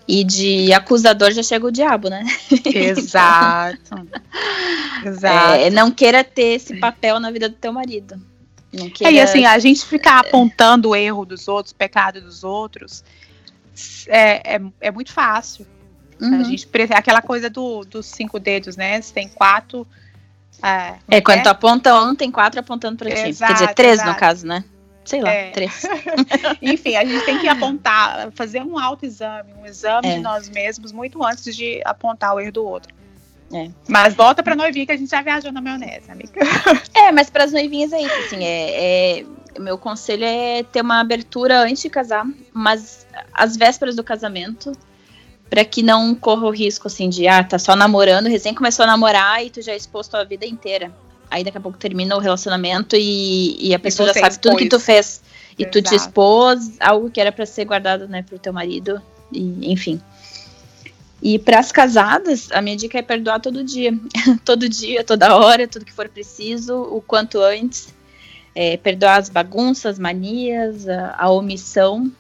[0.08, 2.26] E de acusador já chega o diabo, né?
[2.66, 4.08] Exato.
[5.06, 5.54] Exato.
[5.54, 8.20] É, não queira ter esse papel na vida do teu marido.
[8.94, 9.12] Queira...
[9.12, 13.04] É, e assim, a gente ficar apontando o erro dos outros, o pecado dos outros,
[14.08, 15.66] é, é, é muito fácil.
[16.22, 16.42] Uhum.
[16.42, 19.02] A gente, aquela coisa do, dos cinco dedos, né?
[19.02, 19.88] Você tem quatro.
[20.62, 21.44] É, é quando é?
[21.44, 23.34] tu aponta um, tem quatro apontando para ti.
[23.34, 24.10] Quer dizer, três exato.
[24.10, 24.64] no caso, né?
[25.06, 25.52] Sei lá, é.
[25.52, 25.84] três.
[26.62, 30.16] Enfim, a gente tem que apontar, fazer um autoexame, um exame é.
[30.16, 32.94] de nós mesmos muito antes de apontar o erro do outro.
[33.52, 33.70] É.
[33.88, 36.40] Mas volta pra noivinha que a gente já viajou na maionese, amiga.
[36.94, 39.26] É, mas para as noivinhas é isso, assim, é, é,
[39.58, 44.72] meu conselho é ter uma abertura antes de casar, mas às vésperas do casamento,
[45.50, 48.88] para que não corra o risco assim de ah, tá só namorando, recém começou a
[48.88, 50.92] namorar e tu já é exposto a vida inteira.
[51.32, 54.40] Aí daqui a pouco termina o relacionamento e, e a pessoa e já sabe expôs.
[54.40, 55.22] tudo que tu fez.
[55.58, 55.82] E Exato.
[55.82, 60.02] tu te expôs algo que era para ser guardado, né, pro teu marido, e, enfim.
[61.22, 63.94] E para as casadas, a minha dica é perdoar todo dia.
[64.46, 67.94] todo dia, toda hora, tudo que for preciso, o quanto antes
[68.56, 72.12] é, perdoar as bagunças, manias, a, a, omissão.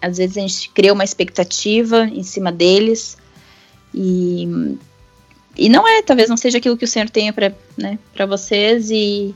[0.00, 3.16] Às vezes a gente cria uma expectativa em cima deles
[3.94, 4.76] e,
[5.56, 9.34] e não é, talvez não seja aquilo que o Senhor tenha para né, vocês e,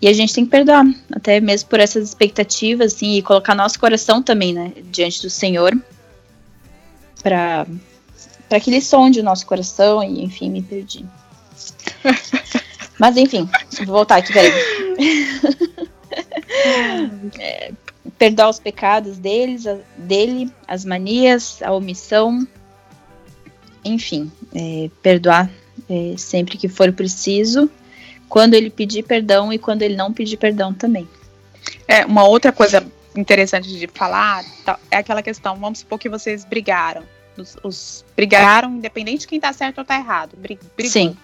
[0.00, 3.78] e a gente tem que perdoar, até mesmo por essas expectativas, assim, e colocar nosso
[3.78, 5.72] coração também, né, diante do Senhor,
[7.22, 7.66] para
[8.48, 11.04] para que ele sonde o nosso coração e, enfim, me perdi.
[12.98, 14.52] Mas enfim, vou voltar aqui, peraí.
[17.38, 17.72] é,
[18.18, 22.46] perdoar os pecados deles, a, dele, as manias, a omissão,
[23.84, 25.50] enfim, é, perdoar
[25.88, 27.70] é, sempre que for preciso,
[28.28, 31.08] quando ele pedir perdão e quando ele não pedir perdão também.
[31.86, 36.44] É, uma outra coisa interessante de falar tá, é aquela questão, vamos supor que vocês
[36.44, 37.02] brigaram.
[37.36, 40.36] Os, os brigaram, independente de quem tá certo ou tá errado.
[40.36, 40.66] Brigou.
[40.80, 41.16] Sim.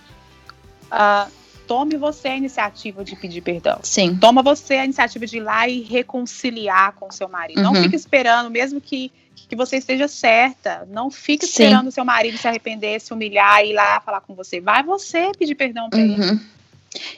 [0.93, 1.31] Uh,
[1.73, 3.79] tome você a iniciativa de pedir perdão.
[3.83, 4.15] Sim.
[4.15, 7.63] Toma você a iniciativa de ir lá e reconciliar com seu marido.
[7.63, 7.73] Uhum.
[7.73, 9.11] Não fique esperando, mesmo que,
[9.49, 13.71] que você esteja certa, não fique esperando o seu marido se arrepender, se humilhar e
[13.71, 14.61] ir lá falar com você.
[14.61, 16.13] Vai você pedir perdão para uhum.
[16.13, 16.41] ele.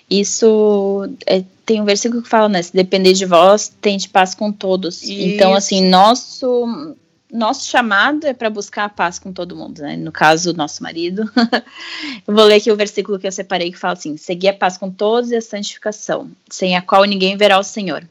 [0.09, 2.63] Isso é, tem um versículo que fala, né?
[2.63, 5.03] Se depender de vós, tente paz com todos.
[5.03, 5.13] Isso.
[5.13, 6.95] Então, assim, nosso
[7.35, 9.97] nosso chamado é para buscar a paz com todo mundo, né?
[9.97, 11.29] No caso, nosso marido.
[12.27, 14.79] eu vou ler aqui o versículo que eu separei que fala assim: seguir a paz
[14.79, 18.07] com todos e a santificação, sem a qual ninguém verá o Senhor,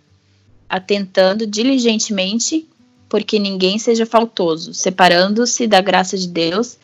[0.67, 2.67] atentando diligentemente,
[3.07, 6.77] porque ninguém seja faltoso, separando-se da graça de Deus,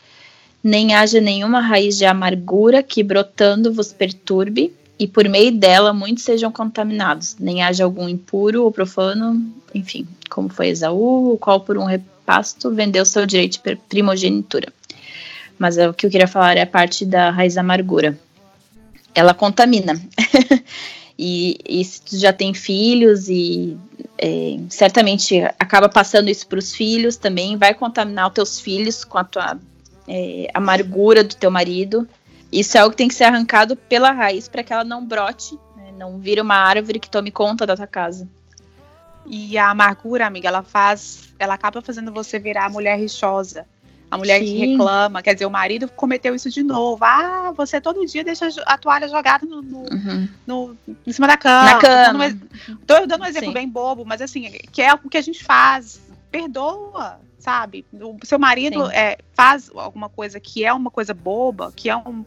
[0.64, 6.24] nem haja nenhuma raiz de amargura que brotando vos perturbe, e por meio dela muitos
[6.24, 9.42] sejam contaminados, nem haja algum impuro ou profano,
[9.76, 11.86] enfim, como foi Esaú, o qual por um
[12.30, 14.72] pasto vendeu seu direito de primogenitura.
[15.58, 18.16] Mas é, o que eu queria falar é a parte da raiz amargura.
[19.16, 20.00] Ela contamina.
[21.18, 23.76] e, e, se tu já tem filhos e
[24.16, 29.18] é, certamente acaba passando isso para os filhos também, vai contaminar os teus filhos com
[29.18, 29.58] a tua
[30.08, 32.08] é, amargura do teu marido.
[32.52, 35.56] Isso é algo que tem que ser arrancado pela raiz para que ela não brote,
[35.76, 38.28] né, não vire uma árvore que tome conta da tua casa.
[39.30, 43.66] E a amargura, amiga, ela faz, ela acaba fazendo você virar a mulher rixosa.
[44.12, 44.46] A mulher Sim.
[44.46, 47.06] que reclama, quer dizer, o marido cometeu isso de novo.
[47.06, 50.28] Ah, você todo dia deixa a toalha jogada no, no, uhum.
[50.48, 51.74] no em cima da cama.
[51.74, 52.40] Na cama.
[52.88, 53.54] Tô dando um exemplo Sim.
[53.54, 56.02] bem bobo, mas assim, que é o que a gente faz.
[56.32, 57.86] Perdoa, sabe?
[57.94, 62.26] O seu marido é, faz alguma coisa que é uma coisa boba, que é um,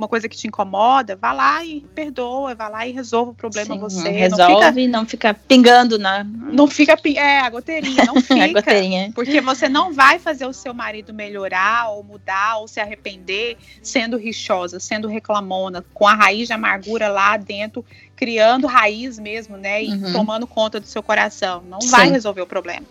[0.00, 3.74] uma coisa que te incomoda, vá lá e perdoa, vá lá e resolva o problema
[3.74, 4.08] Sim, você.
[4.08, 6.24] Resolve não fica, não fica pingando na.
[6.24, 6.96] Não fica.
[7.04, 8.44] É, a goteirinha, não fica.
[8.44, 9.12] a goteirinha.
[9.14, 14.16] Porque você não vai fazer o seu marido melhorar, ou mudar, ou se arrepender sendo
[14.16, 17.84] rixosa, sendo reclamona, com a raiz de amargura lá dentro,
[18.16, 19.84] criando raiz mesmo, né?
[19.84, 20.12] E uhum.
[20.14, 21.62] tomando conta do seu coração.
[21.68, 21.90] Não Sim.
[21.90, 22.86] vai resolver o problema.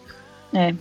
[0.54, 0.76] É.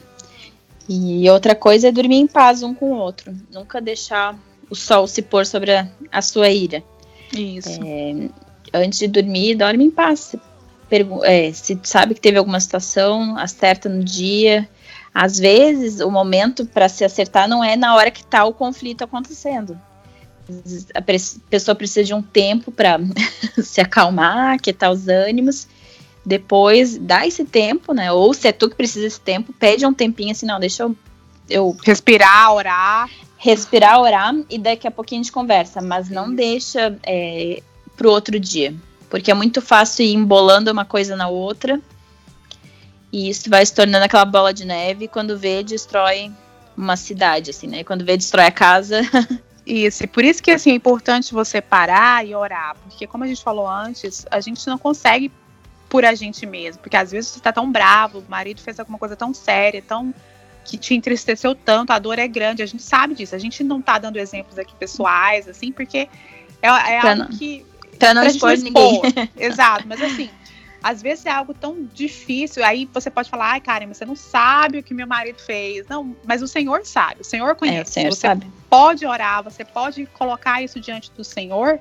[0.87, 3.35] E outra coisa é dormir em paz um com o outro.
[3.51, 4.37] Nunca deixar
[4.71, 6.83] o sol se pôr sobre a, a sua ira.
[7.33, 7.81] Isso.
[7.85, 8.29] É,
[8.75, 10.35] antes de dormir, dorme em paz.
[11.23, 14.69] É, se sabe que teve alguma situação, acerta no dia.
[15.13, 19.05] Às vezes, o momento para se acertar não é na hora que está o conflito
[19.05, 19.79] acontecendo.
[20.95, 21.03] A
[21.51, 22.99] pessoa precisa de um tempo para
[23.63, 25.69] se acalmar, quietar os ânimos.
[26.25, 28.13] Depois, dá esse tempo, né?
[28.13, 30.97] Ou se é tu que precisa desse tempo, pede um tempinho assim, não, deixa eu,
[31.49, 36.99] eu respirar, orar respirar, orar e daqui a pouquinho a gente conversa, mas não deixa
[37.05, 37.63] é,
[37.97, 38.75] pro outro dia,
[39.09, 41.81] porque é muito fácil ir embolando uma coisa na outra
[43.13, 46.31] e isso vai se tornando aquela bola de neve e quando vê, destrói
[46.77, 47.83] uma cidade, assim, né?
[47.83, 49.01] Quando vê, destrói a casa.
[49.67, 53.27] Isso, e por isso que assim, é importante você parar e orar, porque como a
[53.27, 55.31] gente falou antes, a gente não consegue
[55.91, 58.97] por a gente mesmo, porque às vezes você está tão bravo, o marido fez alguma
[58.97, 60.15] coisa tão séria, tão
[60.69, 63.35] que te entristeceu tanto, a dor é grande, a gente sabe disso.
[63.35, 66.09] A gente não tá dando exemplos aqui pessoais, assim, porque
[66.61, 67.65] é, é algo não, que.
[67.99, 69.01] Pra não expor ninguém.
[69.37, 70.29] Exato, mas assim,
[70.83, 74.79] às vezes é algo tão difícil, aí você pode falar, ai, Karen, você não sabe
[74.79, 75.87] o que meu marido fez.
[75.89, 77.79] Não, mas o Senhor sabe, o Senhor conhece.
[77.79, 78.47] É, o Senhor você sabe.
[78.69, 81.81] pode orar, você pode colocar isso diante do Senhor,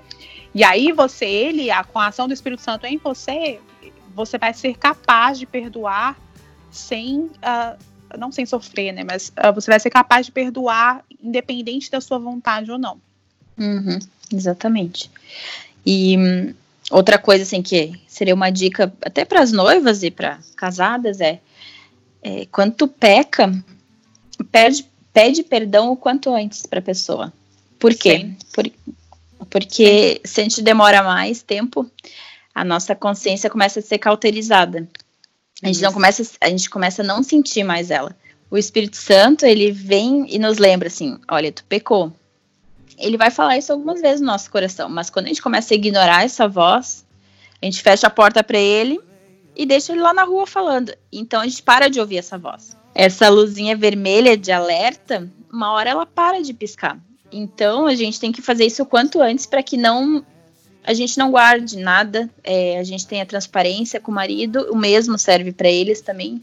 [0.56, 3.60] e aí você, ele, com a ação do Espírito Santo em você,
[4.15, 6.17] você vai ser capaz de perdoar
[6.71, 7.19] sem.
[7.19, 9.04] Uh, não sem sofrer, né?
[9.04, 13.00] Mas uh, você vai ser capaz de perdoar, independente da sua vontade ou não.
[13.58, 14.00] Uhum,
[14.32, 15.10] exatamente.
[15.86, 16.54] E hum,
[16.91, 21.39] outra coisa, assim, que seria uma dica até para as noivas e para casadas é,
[22.22, 23.52] é, quando tu peca,
[24.52, 27.34] pede, pede perdão o quanto antes para a pessoa.
[27.80, 28.32] Por quê?
[28.54, 28.72] Por,
[29.50, 31.89] porque se a gente demora mais tempo,
[32.54, 34.88] a nossa consciência começa a ser cauterizada.
[35.63, 38.15] A gente não começa, a gente começa a não sentir mais ela.
[38.50, 42.13] O Espírito Santo, ele vem e nos lembra assim: olha, tu pecou.
[42.98, 45.76] Ele vai falar isso algumas vezes no nosso coração, mas quando a gente começa a
[45.76, 47.06] ignorar essa voz,
[47.62, 49.00] a gente fecha a porta para ele
[49.56, 50.93] e deixa ele lá na rua falando.
[51.12, 52.76] Então a gente para de ouvir essa voz.
[52.96, 57.00] Essa luzinha vermelha de alerta, uma hora ela para de piscar.
[57.32, 60.26] Então a gente tem que fazer isso o quanto antes para que não
[60.88, 64.78] a gente não guarde nada, é, a gente tem a transparência com o marido, o
[64.78, 66.41] mesmo serve para eles também.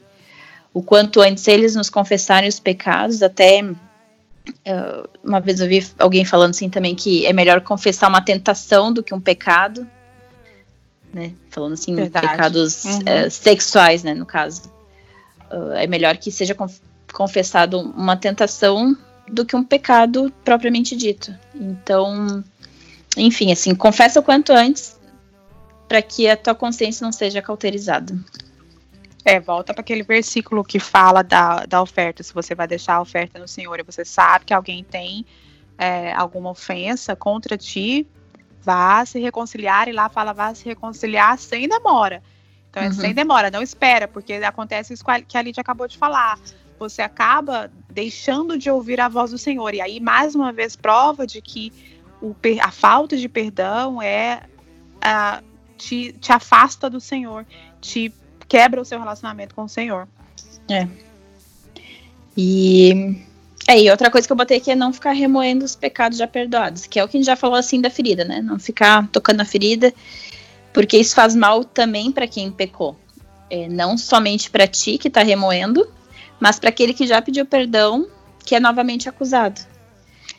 [0.72, 6.26] O quanto antes eles nos confessarem os pecados, até uh, uma vez eu vi alguém
[6.26, 9.86] falando assim também que é melhor confessar uma tentação do que um pecado,
[11.10, 11.32] né?
[11.48, 12.28] Falando assim, Verdade.
[12.28, 12.98] pecados uhum.
[12.98, 14.12] uh, sexuais, né?
[14.12, 14.70] No caso,
[15.50, 16.54] uh, é melhor que seja
[17.14, 18.94] confessado uma tentação
[19.26, 21.34] do que um pecado propriamente dito.
[21.54, 22.44] Então,
[23.16, 24.98] enfim, assim, confessa o quanto antes
[25.88, 28.16] para que a tua consciência não seja cauterizada.
[29.24, 32.22] É, volta para aquele versículo que fala da, da oferta.
[32.22, 35.24] Se você vai deixar a oferta no Senhor e você sabe que alguém tem
[35.78, 38.06] é, alguma ofensa contra ti,
[38.60, 39.88] vá se reconciliar.
[39.88, 42.22] E lá fala, vá se reconciliar sem demora.
[42.68, 42.92] Então é uhum.
[42.92, 46.38] sem demora, não espera, porque acontece isso que a Lídia acabou de falar.
[46.78, 49.72] Você acaba deixando de ouvir a voz do Senhor.
[49.74, 51.72] E aí, mais uma vez, prova de que
[52.20, 54.42] o, a falta de perdão é
[55.76, 57.46] te, te afasta do Senhor,
[57.80, 58.12] te
[58.48, 60.08] quebra o seu relacionamento com o Senhor.
[60.68, 60.88] É.
[62.36, 63.16] E
[63.66, 66.86] é, outra coisa que eu botei aqui é não ficar remoendo os pecados já perdoados,
[66.86, 68.40] que é o que a gente já falou assim da ferida, né?
[68.40, 69.92] Não ficar tocando a ferida,
[70.72, 72.98] porque isso faz mal também para quem pecou.
[73.50, 75.86] É, não somente para ti que tá remoendo,
[76.40, 78.08] mas para aquele que já pediu perdão,
[78.44, 79.60] que é novamente acusado.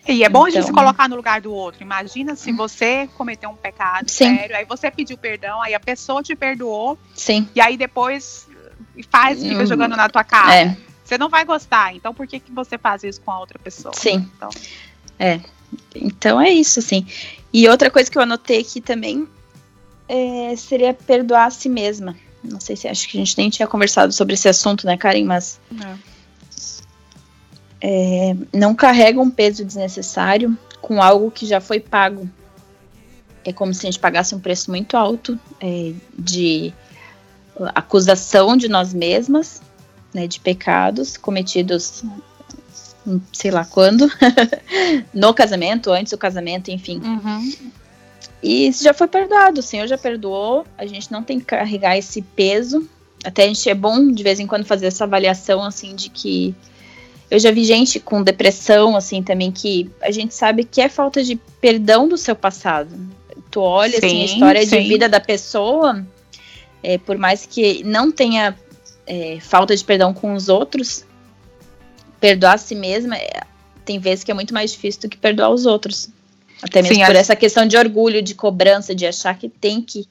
[0.08, 1.82] E é bom então, a gente se então, colocar no lugar do outro.
[1.82, 4.36] Imagina se você cometeu um pecado sim.
[4.36, 6.98] sério, aí você pediu perdão, aí a pessoa te perdoou.
[7.14, 7.50] Sim.
[7.56, 8.48] E aí depois
[9.10, 10.56] faz, fica hum, jogando na tua cara.
[10.56, 10.78] É.
[11.04, 11.96] Você não vai gostar.
[11.96, 13.94] Então por que, que você faz isso com a outra pessoa?
[13.96, 14.30] Sim.
[14.36, 14.50] Então.
[15.18, 15.40] É.
[15.96, 17.06] Então é isso, assim.
[17.52, 19.28] E outra coisa que eu anotei aqui também
[20.08, 22.16] é, seria perdoar a si mesma.
[22.44, 25.24] Não sei se acho que a gente nem tinha conversado sobre esse assunto, né, Karen?
[25.24, 25.60] Mas.
[25.72, 26.15] Não
[27.82, 32.30] é, não carrega um peso desnecessário com algo que já foi pago.
[33.44, 36.74] É como se a gente pagasse um preço muito alto é, de
[37.74, 39.62] acusação de nós mesmas,
[40.14, 42.04] né, de pecados cometidos
[43.32, 44.10] sei lá quando,
[45.14, 47.00] no casamento, antes do casamento, enfim.
[47.04, 47.54] Uhum.
[48.42, 51.98] E isso já foi perdoado, o Senhor já perdoou, a gente não tem que carregar
[51.98, 52.88] esse peso.
[53.24, 56.56] Até a gente é bom de vez em quando fazer essa avaliação assim de que
[57.30, 61.24] eu já vi gente com depressão assim também que a gente sabe que é falta
[61.24, 62.96] de perdão do seu passado.
[63.50, 64.82] Tu olha sim, assim a história sim.
[64.82, 66.06] de vida da pessoa,
[66.84, 68.56] é, por mais que não tenha
[69.08, 71.06] é, falta de perdão com os outros,
[72.20, 73.42] perdoar a si mesma é,
[73.86, 76.10] tem vezes que é muito mais difícil do que perdoar os outros.
[76.62, 80.08] Até mesmo Sim, por essa questão de orgulho, de cobrança, de achar que tem que.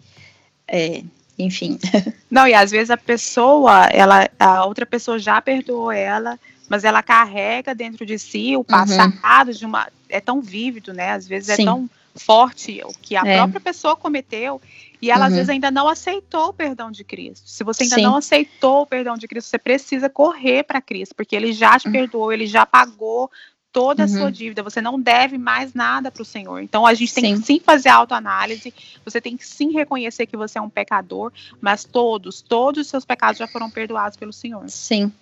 [0.68, 1.02] É,
[1.38, 1.78] enfim.
[2.30, 6.38] Não, e às vezes a pessoa, ela, a outra pessoa já perdoou ela,
[6.68, 8.64] mas ela carrega dentro de si o uhum.
[8.64, 9.54] passado uhum.
[9.54, 9.88] de uma.
[10.08, 11.12] É tão vívido, né?
[11.12, 11.62] Às vezes é Sim.
[11.62, 13.36] é tão forte o que a é.
[13.36, 14.60] própria pessoa cometeu
[15.02, 15.26] e ela uhum.
[15.26, 17.48] às vezes ainda não aceitou o perdão de Cristo.
[17.48, 18.02] Se você ainda Sim.
[18.02, 21.86] não aceitou o perdão de Cristo, você precisa correr para Cristo, porque ele já te
[21.86, 21.92] uhum.
[21.92, 23.30] perdoou, ele já pagou
[23.74, 24.30] toda a sua uhum.
[24.30, 26.62] dívida, você não deve mais nada para o Senhor.
[26.62, 27.40] Então a gente tem sim.
[27.40, 28.72] que sim fazer autoanálise,
[29.04, 33.04] você tem que sim reconhecer que você é um pecador, mas todos, todos os seus
[33.04, 34.62] pecados já foram perdoados pelo Senhor.
[34.68, 35.12] Sim.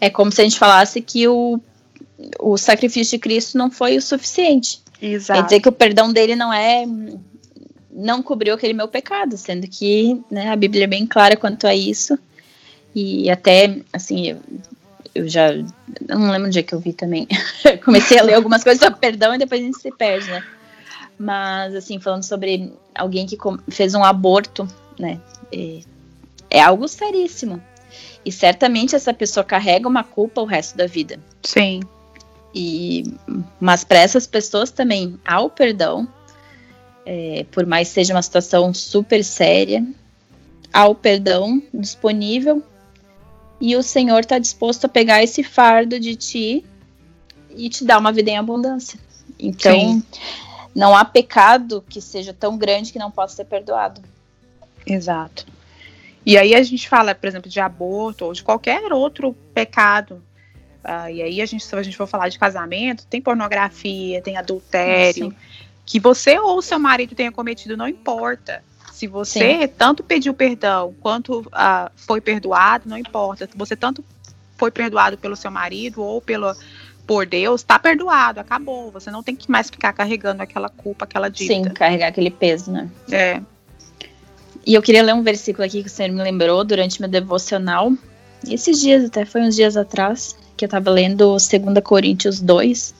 [0.00, 1.60] É como se a gente falasse que o,
[2.40, 4.80] o sacrifício de Cristo não foi o suficiente.
[5.00, 5.38] Exato.
[5.38, 6.84] Quer dizer que o perdão dele não é
[7.92, 11.74] não cobriu aquele meu pecado, sendo que né, a Bíblia é bem clara quanto a
[11.74, 12.18] isso.
[12.92, 14.36] E até, assim,
[15.14, 15.52] eu já
[16.08, 17.26] não lembro onde é que eu vi também.
[17.84, 20.44] Comecei a ler algumas coisas sobre perdão e depois a gente se perde, né?
[21.18, 23.36] Mas assim, falando sobre alguém que
[23.68, 24.66] fez um aborto,
[24.98, 25.20] né?
[25.52, 25.80] É,
[26.50, 27.60] é algo seríssimo.
[28.24, 31.18] E certamente essa pessoa carrega uma culpa o resto da vida.
[31.42, 31.80] Sim.
[32.54, 33.04] E
[33.60, 36.08] mas para essas pessoas também há o perdão,
[37.06, 39.86] é, por mais seja uma situação super séria,
[40.72, 42.62] há o perdão disponível
[43.60, 46.64] e o Senhor está disposto a pegar esse fardo de ti
[47.50, 48.98] e te dar uma vida em abundância.
[49.38, 50.02] Então, Sim.
[50.74, 54.00] não há pecado que seja tão grande que não possa ser perdoado.
[54.86, 55.46] Exato.
[56.24, 60.22] E aí a gente fala, por exemplo, de aborto ou de qualquer outro pecado.
[60.84, 64.36] Uh, e aí a gente, se a gente for falar de casamento, tem pornografia, tem
[64.36, 65.36] adultério, Sim.
[65.84, 68.62] que você ou seu marido tenha cometido, não importa.
[69.00, 69.68] Se você Sim.
[69.78, 73.48] tanto pediu perdão quanto uh, foi perdoado, não importa.
[73.56, 74.04] Você tanto
[74.58, 76.54] foi perdoado pelo seu marido ou pelo,
[77.06, 78.90] por Deus, está perdoado, acabou.
[78.90, 81.70] Você não tem que mais ficar carregando aquela culpa, aquela dívida.
[81.70, 82.90] Sim, carregar aquele peso, né?
[83.10, 83.40] É.
[84.66, 87.94] E eu queria ler um versículo aqui que o Senhor me lembrou durante meu devocional.
[88.46, 91.48] Esses dias, até foi uns dias atrás, que eu estava lendo 2
[91.82, 92.94] Coríntios 2,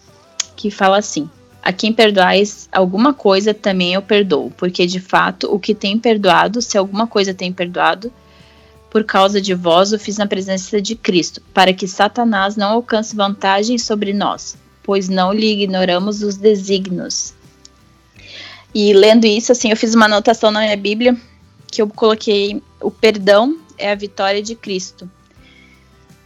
[0.57, 1.29] que fala assim:
[1.63, 6.63] a quem perdoais alguma coisa, também eu perdoo, porque de fato o que tem perdoado,
[6.63, 8.13] se alguma coisa tem perdoado,
[8.91, 13.15] por causa de vós o fiz na presença de Cristo, para que Satanás não alcance
[13.15, 17.35] vantagem sobre nós, pois não lhe ignoramos os desígnios.
[18.75, 21.17] E lendo isso, assim, eu fiz uma anotação na minha Bíblia
[21.71, 25.11] que eu coloquei: o perdão é a vitória de Cristo.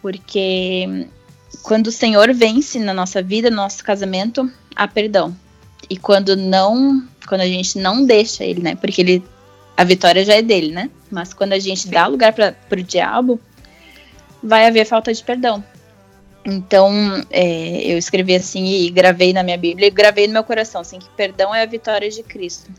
[0.01, 1.07] Porque
[1.63, 5.35] quando o Senhor vence na nossa vida, no nosso casamento, há perdão.
[5.89, 8.75] E quando não, quando a gente não deixa ele, né?
[8.75, 9.23] Porque ele
[9.77, 10.89] a vitória já é dele, né?
[11.11, 13.41] Mas quando a gente dá lugar para o diabo,
[14.43, 15.65] vai haver falta de perdão.
[16.45, 16.93] Então,
[17.31, 20.99] é, eu escrevi assim e gravei na minha Bíblia e gravei no meu coração, assim,
[20.99, 22.71] que perdão é a vitória de Cristo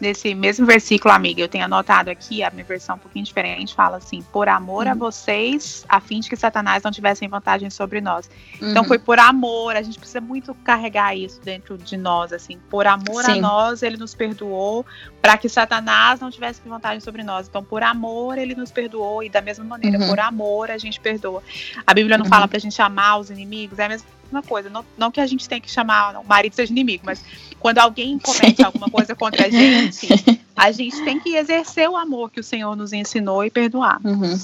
[0.00, 3.96] nesse mesmo versículo, amiga, eu tenho anotado aqui, a minha versão um pouquinho diferente, fala
[3.96, 4.92] assim: por amor uhum.
[4.92, 8.30] a vocês, a fim de que Satanás não tivesse vantagem sobre nós.
[8.54, 8.70] Então, uhum.
[8.78, 12.86] Então foi por amor, a gente precisa muito carregar isso dentro de nós, assim, por
[12.86, 13.32] amor Sim.
[13.32, 14.86] a nós, ele nos perdoou,
[15.20, 17.48] para que Satanás não tivesse vantagem sobre nós.
[17.48, 20.08] Então, por amor, ele nos perdoou, e da mesma maneira, uhum.
[20.08, 21.42] por amor, a gente perdoa.
[21.86, 22.48] A Bíblia não fala uhum.
[22.48, 24.68] pra gente amar os inimigos, é a mesma coisa.
[24.68, 27.22] Não, não que a gente tem que chamar o marido seja inimigo, mas
[27.58, 30.08] quando alguém comete alguma coisa contra a gente,
[30.56, 34.00] a gente tem que exercer o amor que o Senhor nos ensinou e perdoar.
[34.04, 34.38] Uhum.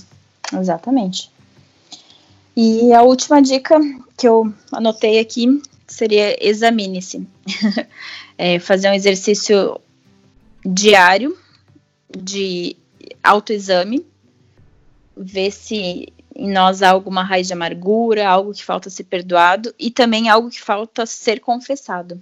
[0.58, 1.30] Exatamente.
[2.56, 3.78] E a última dica
[4.16, 7.26] que eu anotei aqui seria examine-se.
[8.38, 9.80] é, fazer um exercício
[10.64, 11.36] diário
[12.16, 12.76] de
[13.22, 14.06] autoexame,
[15.16, 19.90] ver se em nós há alguma raiz de amargura, algo que falta ser perdoado e
[19.90, 22.20] também algo que falta ser confessado.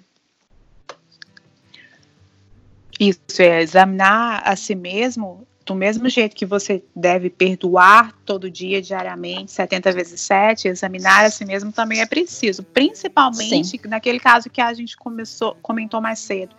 [3.01, 8.83] Isso é examinar a si mesmo do mesmo jeito que você deve perdoar todo dia,
[8.83, 13.81] diariamente, 70 vezes 7, examinar a si mesmo também é preciso, principalmente Sim.
[13.89, 16.55] naquele caso que a gente começou, comentou mais cedo.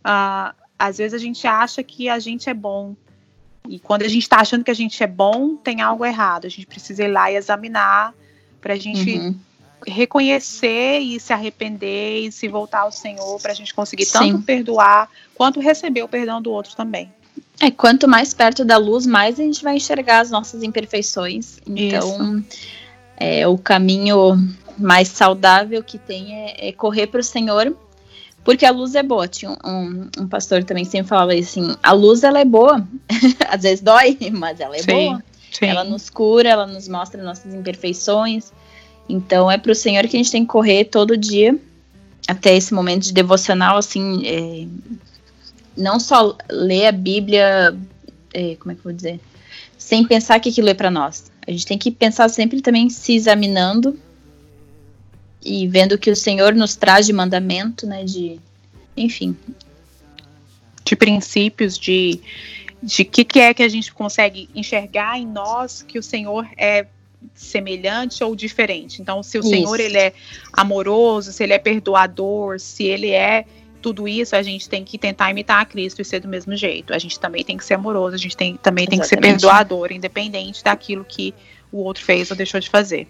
[0.00, 2.94] Uh, às vezes a gente acha que a gente é bom,
[3.68, 6.46] e quando a gente está achando que a gente é bom, tem algo errado.
[6.46, 8.14] A gente precisa ir lá e examinar
[8.60, 9.34] para a gente uhum.
[9.86, 14.42] reconhecer e se arrepender e se voltar ao Senhor para a gente conseguir tanto Sim.
[14.42, 17.12] perdoar quanto receber o perdão do outro também.
[17.60, 21.58] É, quanto mais perto da luz, mais a gente vai enxergar as nossas imperfeições.
[21.66, 22.44] Então,
[23.16, 24.36] é, o caminho
[24.76, 27.74] mais saudável que tem é, é correr para o Senhor,
[28.46, 29.26] porque a luz é boa.
[29.26, 32.86] Tinha um, um, pastor também sempre falava assim: a luz ela é boa,
[33.50, 35.24] às vezes dói, mas ela é sim, boa.
[35.50, 35.66] Sim.
[35.66, 38.52] Ela nos cura, ela nos mostra nossas imperfeições.
[39.08, 41.58] Então é para o Senhor que a gente tem que correr todo dia
[42.28, 44.66] até esse momento de devocional, assim, é,
[45.76, 47.76] não só ler a Bíblia,
[48.32, 49.20] é, como é que eu vou dizer,
[49.76, 51.30] sem pensar que aquilo é para nós.
[51.46, 53.98] A gente tem que pensar sempre também se examinando
[55.46, 58.38] e vendo que o Senhor nos traz de mandamento, né, de,
[58.96, 59.36] enfim,
[60.84, 62.20] de princípios, de
[62.82, 66.86] de que, que é que a gente consegue enxergar em nós que o Senhor é
[67.34, 69.00] semelhante ou diferente.
[69.00, 69.48] Então, se o isso.
[69.48, 70.12] Senhor ele é
[70.52, 73.44] amoroso, se ele é perdoador, se ele é
[73.82, 76.92] tudo isso, a gente tem que tentar imitar a Cristo e ser do mesmo jeito.
[76.92, 78.90] A gente também tem que ser amoroso, a gente tem, também Exatamente.
[78.90, 81.34] tem que ser perdoador, independente daquilo que
[81.72, 83.06] o outro fez ou deixou de fazer.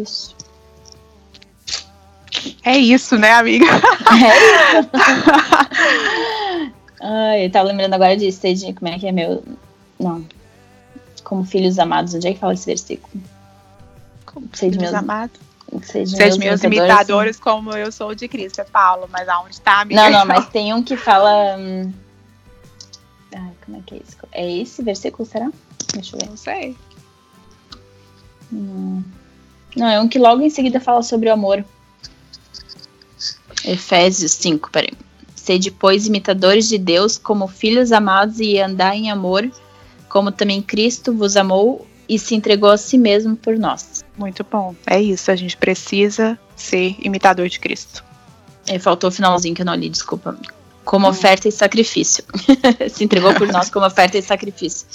[0.00, 0.36] Isso.
[2.64, 3.66] É isso, né, amiga?
[3.66, 4.90] É isso.
[7.02, 9.42] Ai, eu tava lembrando agora de Stage, como é que é meu.
[9.98, 10.24] Não,
[11.24, 12.14] como filhos amados.
[12.14, 13.22] Onde é que fala esse versículo?
[14.26, 15.40] Como filhos meus, amados.
[15.82, 17.42] Sejam meus, meus imitadores, assim.
[17.42, 20.10] como eu sou de Cristo, é Paulo, mas aonde tá a minha?
[20.10, 21.56] Não, não, mas tem um que fala.
[21.56, 21.92] Hum...
[23.34, 24.16] Ai, como é que é isso?
[24.30, 25.50] É esse versículo, será?
[25.94, 26.28] Deixa eu ver.
[26.28, 26.76] Não sei.
[28.52, 29.02] Hum...
[29.74, 31.64] Não, é um que logo em seguida fala sobre o amor.
[33.64, 34.92] Efésios 5, peraí.
[35.34, 39.50] Sede, pois, imitadores de Deus, como filhos amados, e andar em amor,
[40.08, 44.04] como também Cristo vos amou e se entregou a si mesmo por nós.
[44.16, 44.74] Muito bom.
[44.86, 48.04] É isso, a gente precisa ser imitador de Cristo.
[48.68, 50.36] É, faltou o finalzinho que eu não li, desculpa.
[50.84, 51.10] Como hum.
[51.10, 52.24] oferta e sacrifício.
[52.90, 54.86] se entregou por nós como oferta e sacrifício.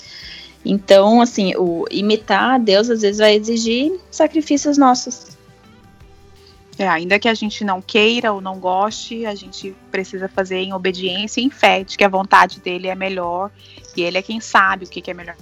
[0.63, 5.36] Então, assim, o imitar a Deus às vezes vai exigir sacrifícios nossos.
[6.77, 10.73] É, ainda que a gente não queira ou não goste, a gente precisa fazer em
[10.73, 13.51] obediência e em fé, de que a vontade dele é melhor
[13.95, 15.35] e ele é quem sabe o que, que é melhor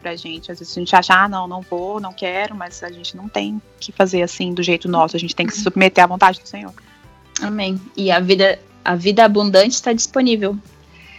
[0.00, 0.52] pra gente.
[0.52, 3.28] Às vezes a gente acha, ah, não, não vou, não quero, mas a gente não
[3.28, 6.40] tem que fazer assim do jeito nosso, a gente tem que se submeter à vontade
[6.40, 6.72] do Senhor.
[7.42, 7.80] Amém.
[7.96, 10.56] E a vida, a vida abundante está disponível.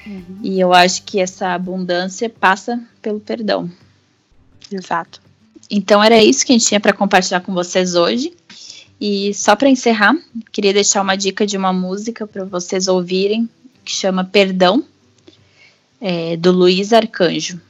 [0.05, 0.39] Uhum.
[0.41, 3.69] E eu acho que essa abundância passa pelo perdão.
[4.71, 5.21] Exato.
[5.69, 8.33] Então era isso que a gente tinha para compartilhar com vocês hoje.
[8.99, 10.15] E só para encerrar,
[10.51, 13.47] queria deixar uma dica de uma música para vocês ouvirem,
[13.85, 14.83] que chama Perdão,
[16.01, 17.61] é, do Luiz Arcanjo.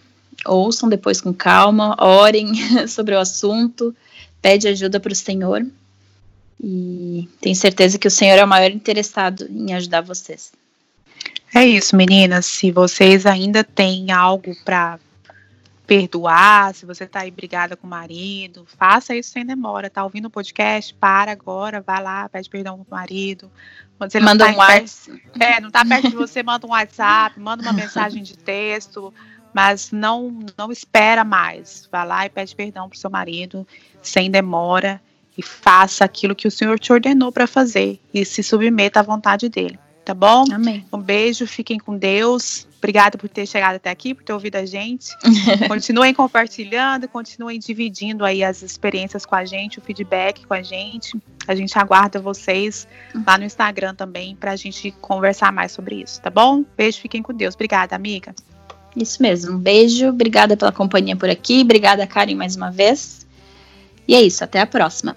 [0.46, 2.54] Ouçam depois com calma, orem
[2.88, 3.94] sobre o assunto,
[4.42, 5.66] pede ajuda para o Senhor.
[6.64, 10.52] E tenho certeza que o Senhor é o maior interessado em ajudar vocês.
[11.54, 12.46] É isso, meninas.
[12.46, 15.00] Se vocês ainda têm algo para
[15.88, 19.90] perdoar, se você tá aí brigada com o marido, faça isso sem demora.
[19.90, 20.94] Tá ouvindo o podcast?
[20.94, 23.50] Para agora, vai lá, pede perdão pro marido.
[23.98, 25.22] Você manda tá um WhatsApp.
[25.40, 29.14] É, não tá perto de você, manda um WhatsApp, manda uma mensagem de texto,
[29.54, 31.88] mas não não espera mais.
[31.90, 33.66] Vai lá e pede perdão pro seu marido
[34.02, 35.02] sem demora
[35.38, 39.48] e faça aquilo que o Senhor te ordenou para fazer e se submeta à vontade
[39.48, 40.46] dele tá bom?
[40.54, 40.86] Amém.
[40.92, 42.66] Um beijo, fiquem com Deus.
[42.78, 45.16] Obrigada por ter chegado até aqui, por ter ouvido a gente.
[45.68, 51.20] continuem compartilhando, continuem dividindo aí as experiências com a gente, o feedback com a gente.
[51.48, 52.88] A gente aguarda vocês
[53.26, 56.64] lá no Instagram também para a gente conversar mais sobre isso, tá bom?
[56.76, 57.56] Beijo, fiquem com Deus.
[57.56, 58.36] Obrigada, amiga.
[58.96, 59.56] Isso mesmo.
[59.56, 60.10] Um beijo.
[60.10, 61.62] Obrigada pela companhia por aqui.
[61.62, 63.26] Obrigada, Karen, mais uma vez.
[64.08, 64.44] E é isso.
[64.44, 65.16] Até a próxima.